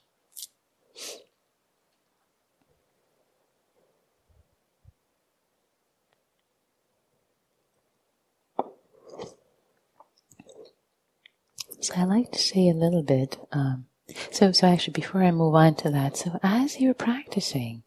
[11.85, 13.39] So I like to say a little bit.
[13.53, 13.87] Um,
[14.30, 17.82] so, so actually, before I move on to that, so as you're practicing,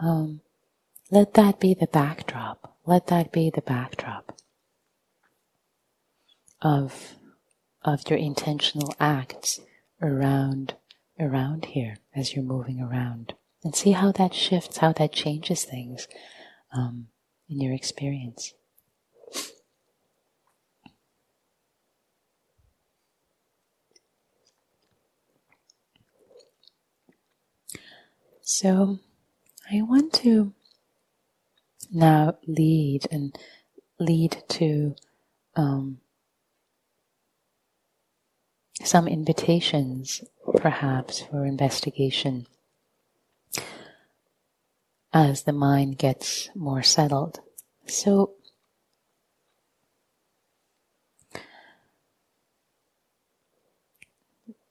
[0.00, 0.40] um,
[1.12, 2.76] let that be the backdrop.
[2.84, 4.36] Let that be the backdrop
[6.60, 7.14] of
[7.84, 9.60] of your intentional acts
[10.02, 10.74] around
[11.20, 16.08] around here as you're moving around, and see how that shifts, how that changes things
[16.72, 17.06] um,
[17.48, 18.54] in your experience.
[28.50, 28.98] So
[29.70, 30.54] I want to
[31.92, 33.38] now lead and
[34.00, 34.96] lead to
[35.54, 36.00] um,
[38.82, 40.24] some invitations,
[40.56, 42.46] perhaps, for investigation
[45.12, 47.40] as the mind gets more settled.
[47.86, 48.32] So,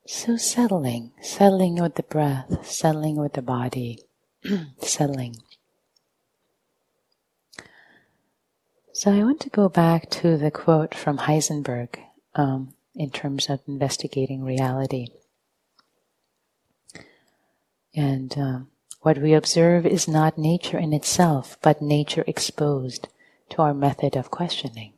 [0.09, 3.99] So settling, settling with the breath, settling with the body,
[4.79, 5.35] settling.
[8.93, 11.97] So I want to go back to the quote from Heisenberg
[12.35, 15.07] um, in terms of investigating reality.
[17.93, 18.67] And um,
[19.01, 23.09] what we observe is not nature in itself, but nature exposed
[23.49, 24.93] to our method of questioning.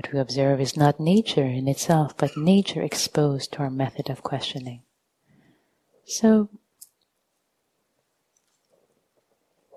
[0.00, 4.22] What we observe is not nature in itself, but nature exposed to our method of
[4.22, 4.80] questioning.
[6.06, 6.48] So,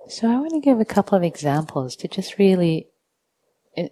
[0.07, 2.87] so I want to give a couple of examples to just really
[3.75, 3.89] eh,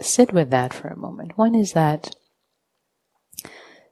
[0.00, 1.36] sit with that for a moment.
[1.36, 2.16] One is that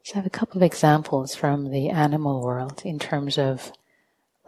[0.03, 3.70] so I have a couple of examples from the animal world in terms of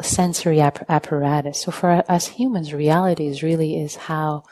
[0.01, 1.61] sensory apparatus.
[1.61, 4.45] So for us humans, reality is really is how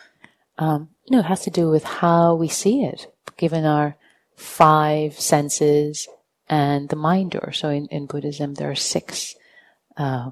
[0.59, 3.97] um, you know, it has to do with how we see it, given our
[4.35, 6.09] five senses
[6.49, 7.53] and the mind door.
[7.53, 9.35] So in, in Buddhism, there are six
[9.97, 10.31] uh,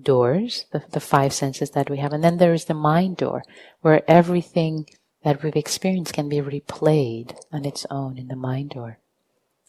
[0.00, 2.12] doors, the, the five senses that we have.
[2.12, 3.44] And then there is the mind door,
[3.80, 4.86] where everything
[5.22, 8.98] that we've experienced can be replayed on its own in the mind door.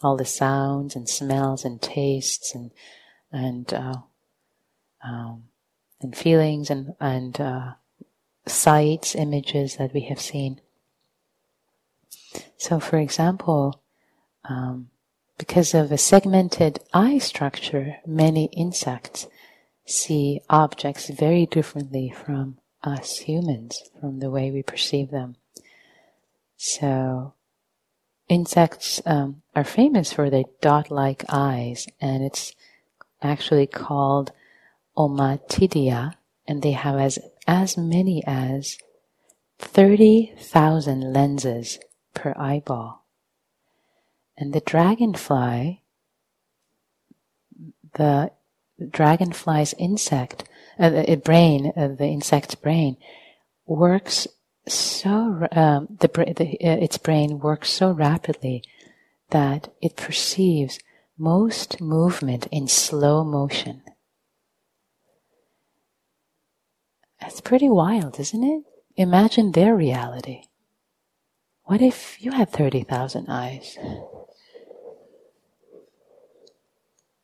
[0.01, 2.71] All the sounds and smells and tastes and
[3.31, 3.95] and uh,
[5.03, 5.45] um,
[6.01, 7.73] and feelings and and uh,
[8.47, 10.61] sights, images that we have seen.
[12.57, 13.81] So, for example,
[14.47, 14.89] um,
[15.37, 19.27] because of a segmented eye structure, many insects
[19.85, 25.35] see objects very differently from us humans, from the way we perceive them.
[26.57, 27.33] So,
[28.29, 32.53] insects um, are famous for their dot-like eyes, and it's
[33.21, 34.31] actually called
[34.97, 36.13] ommatidia,
[36.47, 38.77] and they have as as many as
[39.59, 41.79] 30,000 lenses
[42.13, 43.05] per eyeball.
[44.37, 45.83] And the dragonfly,
[47.93, 48.31] the
[48.89, 50.43] dragonfly's insect,
[50.77, 52.97] uh, the brain, uh, the insect's brain,
[53.65, 54.27] works
[54.67, 58.63] so, um, the, the uh, its brain works so rapidly
[59.29, 60.79] that it perceives
[61.17, 63.83] most movement in slow motion.
[67.21, 68.63] That's pretty wild, isn't it?
[68.95, 70.43] imagine their reality.
[71.63, 73.77] What if you had 30,000 eyes?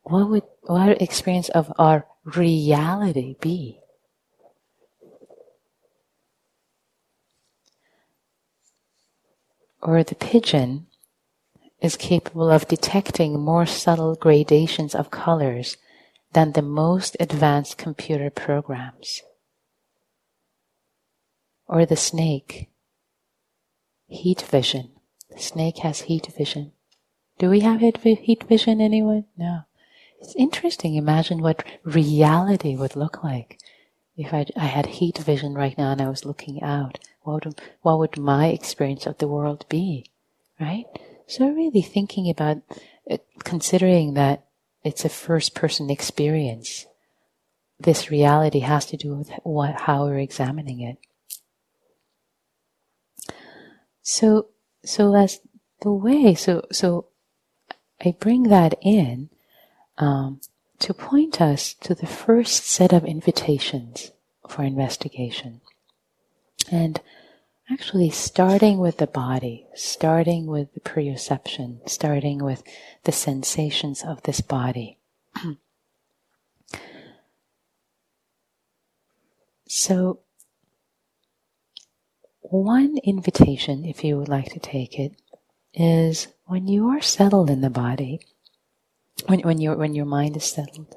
[0.03, 3.79] What would what experience of our reality be?
[9.81, 10.87] Or the pigeon
[11.81, 15.77] is capable of detecting more subtle gradations of colors
[16.33, 19.21] than the most advanced computer programs.
[21.71, 22.69] Or the snake,
[24.07, 24.91] heat vision.
[25.29, 26.73] The snake has heat vision.
[27.39, 29.25] Do we have heat vision, anyone?
[29.37, 29.61] No.
[30.19, 30.95] It's interesting.
[30.95, 33.57] Imagine what reality would look like
[34.17, 36.99] if I, I had heat vision right now and I was looking out.
[37.21, 40.11] What would, what would my experience of the world be?
[40.59, 40.85] Right?
[41.25, 42.57] So really thinking about,
[43.09, 44.45] uh, considering that
[44.83, 46.85] it's a first person experience,
[47.79, 50.97] this reality has to do with what, how we're examining it.
[54.01, 54.47] So,
[54.83, 55.41] so as
[55.81, 57.07] the way, so, so
[58.03, 59.29] I bring that in,
[59.97, 60.41] um,
[60.79, 64.11] to point us to the first set of invitations
[64.47, 65.61] for investigation.
[66.71, 66.99] And
[67.71, 72.63] actually starting with the body, starting with the perception, starting with
[73.03, 74.97] the sensations of this body.
[79.67, 80.19] so,
[82.41, 85.13] one invitation, if you would like to take it,
[85.73, 88.19] is when you are settled in the body,
[89.27, 90.93] when, when, your, when your mind is settled,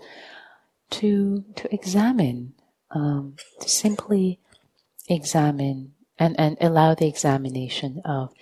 [0.91, 2.55] to, to examine,
[2.91, 4.41] um, to simply
[5.09, 8.33] examine and, and allow the examination of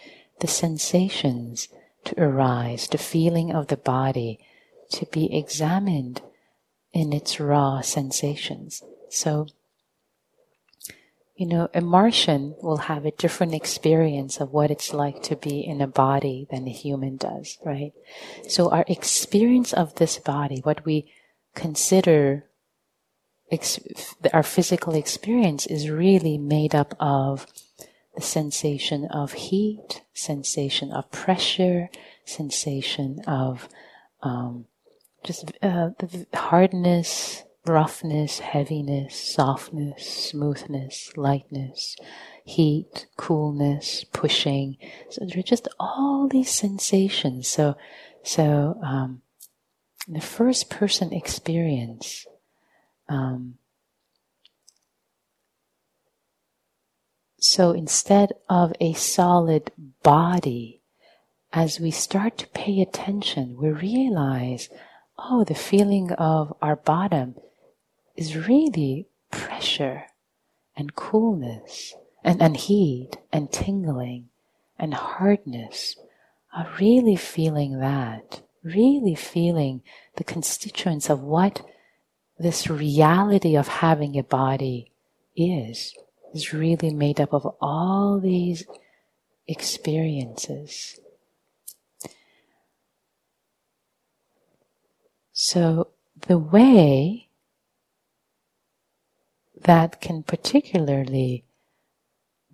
[0.40, 1.68] the sensations
[2.04, 4.38] to arise, the feeling of the body
[4.90, 6.20] to be examined
[6.92, 8.82] in its raw sensations.
[9.08, 9.46] So,
[11.34, 15.60] you know, a Martian will have a different experience of what it's like to be
[15.60, 17.92] in a body than a human does, right?
[18.48, 21.10] So our experience of this body, what we
[21.54, 22.44] consider
[23.50, 23.80] ex-
[24.32, 27.46] our physical experience is really made up of
[28.14, 31.88] the sensation of heat, sensation of pressure,
[32.26, 33.68] sensation of
[34.22, 34.66] um,
[35.24, 41.96] just uh, the hardness, roughness, heaviness, softness, smoothness, lightness,
[42.44, 44.76] heat, coolness, pushing.
[45.10, 47.48] So there are just all these sensations.
[47.48, 47.76] So,
[48.24, 49.22] so um,
[50.08, 52.26] the first person experience
[53.08, 53.54] um,
[57.38, 60.80] so instead of a solid body,
[61.52, 64.70] as we start to pay attention, we realize,
[65.18, 67.34] oh, the feeling of our bottom
[68.16, 70.04] is really pressure
[70.76, 71.94] and coolness
[72.24, 74.28] and, and heat and tingling
[74.78, 75.96] and hardness.
[76.54, 79.82] Are really feeling that, really feeling
[80.16, 81.62] the constituents of what
[82.38, 84.92] this reality of having a body
[85.34, 85.94] is,
[86.34, 88.66] is really made up of all these
[89.46, 91.00] experiences.
[95.32, 95.88] So
[96.26, 97.28] the way
[99.64, 101.44] that can particularly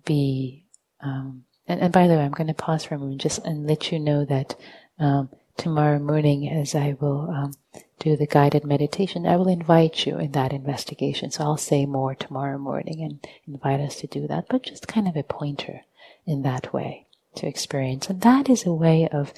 [0.05, 0.65] be,
[1.01, 3.67] um, and, and, by the way, I'm going to pause for a moment just and
[3.67, 4.55] let you know that
[4.97, 7.53] um, tomorrow morning, as I will um,
[7.99, 11.31] do the guided meditation, I will invite you in that investigation.
[11.31, 15.07] So I'll say more tomorrow morning and invite us to do that, but just kind
[15.07, 15.81] of a pointer
[16.25, 18.09] in that way to experience.
[18.09, 19.33] And that is a way of,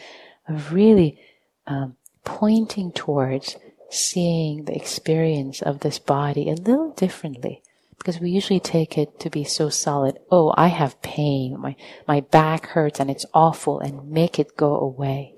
[0.48, 1.20] of really
[1.68, 3.58] um, pointing towards
[3.92, 7.62] seeing the experience of this body a little differently
[7.98, 10.18] because we usually take it to be so solid.
[10.32, 11.60] Oh, I have pain.
[11.60, 11.76] My,
[12.08, 15.36] my back hurts and it's awful and make it go away.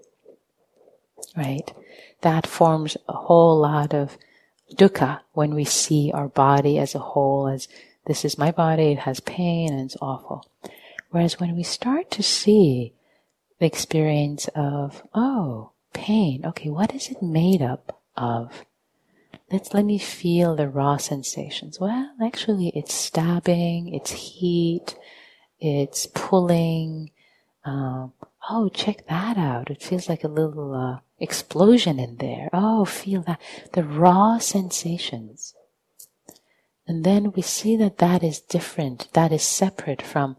[1.36, 1.74] Right?
[2.24, 4.18] that forms a whole lot of
[4.74, 7.68] dukkha when we see our body as a whole as
[8.08, 10.46] this is my body, it has pain and it's awful.
[11.12, 12.94] Whereas when we start to see
[13.60, 18.66] the experience of, oh, pain, okay, what is it made up of?
[19.52, 21.80] Let's let me feel the raw sensations.
[21.80, 24.96] Well, actually it's stabbing, it's heat,
[25.60, 27.12] it's pulling.
[27.64, 28.14] Um,
[28.50, 29.70] oh, check that out.
[29.70, 32.50] It feels like a little uh, explosion in there.
[32.52, 33.40] Oh, feel that.
[33.74, 35.54] The raw sensations.
[36.88, 40.36] And then we see that that is different, that is separate from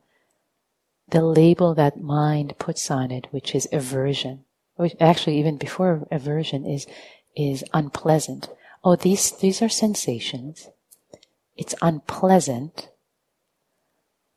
[1.08, 4.44] the label that mind puts on it, which is aversion.
[4.76, 6.86] Which actually, even before aversion is,
[7.36, 8.48] is unpleasant.
[8.82, 10.68] Oh, these, these are sensations.
[11.56, 12.90] It's unpleasant.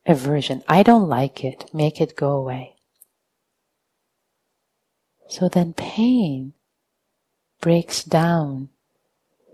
[0.06, 0.64] aversion.
[0.68, 1.70] I don't like it.
[1.74, 2.76] Make it go away.
[5.28, 6.54] So then pain
[7.60, 8.70] breaks down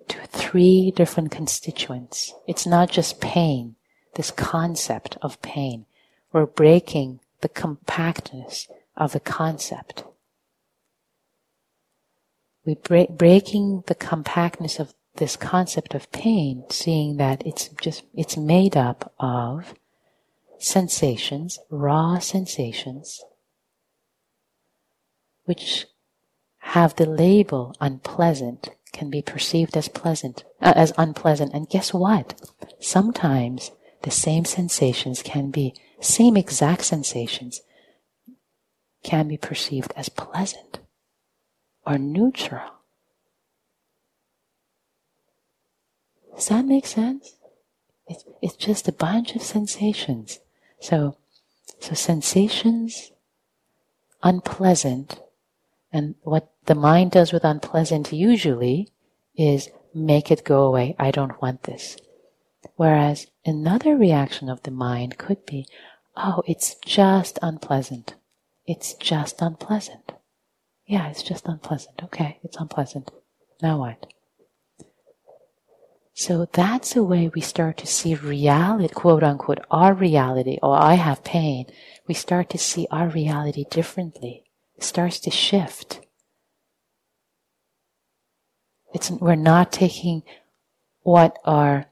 [0.10, 2.34] to three different constituents.
[2.48, 3.76] It's not just pain,
[4.16, 5.86] this concept of pain.
[6.32, 10.04] We're breaking the compactness of the concept.
[12.66, 18.38] We break, breaking the compactness of this concept of pain, seeing that it's just, it's
[18.38, 19.74] made up of
[20.60, 23.22] sensations, raw sensations,
[25.46, 25.86] which
[26.60, 31.52] have the label unpleasant, can be perceived as pleasant, uh, as unpleasant.
[31.54, 32.40] And guess what?
[32.80, 33.72] Sometimes
[34.04, 37.62] the same sensations can be, same exact sensations
[39.04, 40.80] can be perceived as pleasant
[41.86, 42.62] or neutral.
[46.36, 47.36] Does that make sense?
[48.08, 50.40] It's, it's just a bunch of sensations.
[50.80, 51.18] So,
[51.80, 53.12] so sensations,
[54.22, 55.22] unpleasant,
[55.92, 58.90] and what the mind does with unpleasant usually
[59.36, 60.96] is make it go away.
[60.98, 61.98] I don't want this.
[62.76, 65.68] Whereas another reaction of the mind could be,
[66.18, 68.16] oh, it's just unpleasant.
[68.66, 70.14] It's just unpleasant.
[70.86, 72.04] Yeah, it's just unpleasant.
[72.04, 73.12] Okay, it's unpleasant.
[73.62, 74.08] Now what?
[76.14, 80.94] So that's the way we start to see reality, quote unquote, our reality, or I
[80.94, 81.66] have pain.
[82.08, 84.44] We start to see our reality differently.
[84.76, 86.02] It starts to shift.
[88.94, 90.22] It's, we're not taking
[91.02, 91.88] what our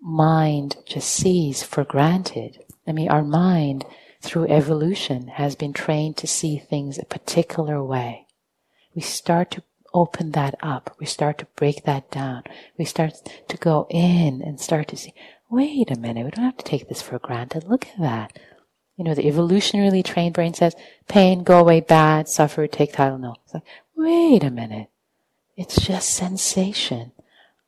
[0.00, 2.62] mind just sees for granted.
[2.86, 3.84] I mean, our mind,
[4.20, 8.26] through evolution, has been trained to see things a particular way.
[8.94, 9.62] We start to
[9.94, 10.96] open that up.
[10.98, 12.44] We start to break that down.
[12.76, 13.14] We start
[13.48, 15.14] to go in and start to see,
[15.50, 17.64] wait a minute, we don't have to take this for granted.
[17.64, 18.38] Look at that.
[18.96, 20.74] You know, the evolutionarily trained brain says,
[21.06, 23.36] pain, go away, bad, suffer, take Tylenol.
[23.44, 23.62] It's like,
[23.96, 24.88] wait a minute.
[25.56, 27.12] It's just sensation.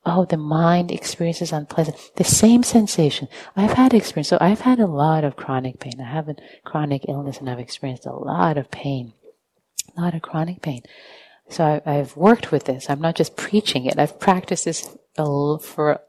[0.07, 1.97] Oh, the mind experiences unpleasant.
[2.17, 3.29] The same sensation.
[3.55, 4.29] I've had experience.
[4.29, 6.01] So I've had a lot of chronic pain.
[6.01, 9.13] I have a chronic illness and I've experienced a lot of pain.
[9.97, 10.83] A lot of chronic pain.
[11.51, 12.89] So I, have worked with this.
[12.89, 13.99] I'm not just preaching it.
[13.99, 16.01] I've practiced this for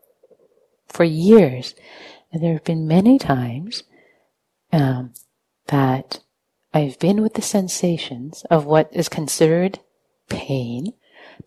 [0.87, 1.73] for years,
[2.31, 3.83] and there have been many times
[4.71, 5.13] um,
[5.67, 6.19] that
[6.73, 9.79] I've been with the sensations of what is considered
[10.29, 10.93] pain,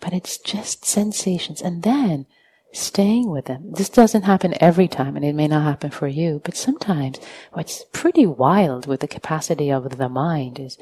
[0.01, 2.27] but it's just sensations, and then
[2.73, 3.73] staying with them.
[3.73, 7.19] This doesn't happen every time, and it may not happen for you, but sometimes
[7.53, 10.77] what's pretty wild with the capacity of the mind is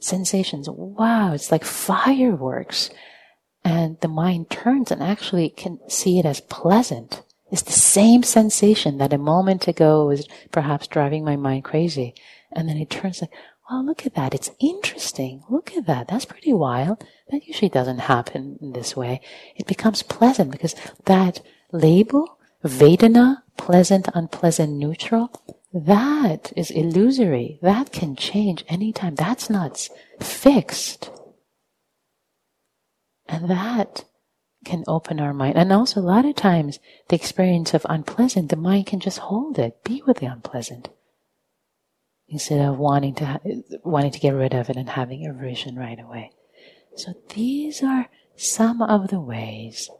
[0.00, 0.68] sensations.
[0.68, 2.90] Wow, it's like fireworks.
[3.64, 7.22] And the mind turns and actually can see it as pleasant.
[7.50, 12.14] It's the same sensation that a moment ago was perhaps driving my mind crazy.
[12.52, 13.30] And then it turns like,
[13.70, 14.34] wow, look at that.
[14.34, 15.42] It's interesting.
[15.48, 16.08] Look at that.
[16.08, 17.04] That's pretty wild.
[17.30, 19.20] That usually doesn't happen in this way.
[19.56, 21.40] It becomes pleasant because that
[21.72, 25.30] label, Vedana, pleasant, unpleasant, neutral,
[25.72, 27.58] that is illusory.
[27.62, 29.14] That can change anytime.
[29.14, 29.88] That's not
[30.20, 31.10] fixed.
[33.28, 34.04] And that
[34.64, 35.56] can open our mind.
[35.56, 39.58] And also, a lot of times, the experience of unpleasant, the mind can just hold
[39.58, 40.88] it, be with the unpleasant,
[42.28, 43.40] instead of wanting to ha-
[43.84, 46.32] wanting to get rid of it and having aversion right away.
[46.96, 49.90] So these are some of the ways,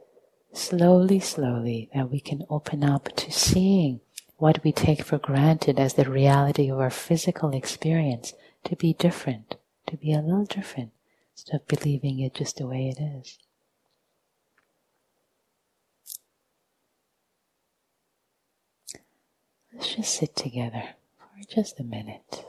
[0.53, 4.01] slowly, slowly, that we can open up to seeing
[4.37, 8.33] what we take for granted as the reality of our physical experience
[8.65, 9.55] to be different,
[9.87, 10.91] to be a little different,
[11.33, 13.39] instead of believing it just the way it is.
[19.73, 20.95] Let's just sit together
[21.37, 22.45] for just a minute.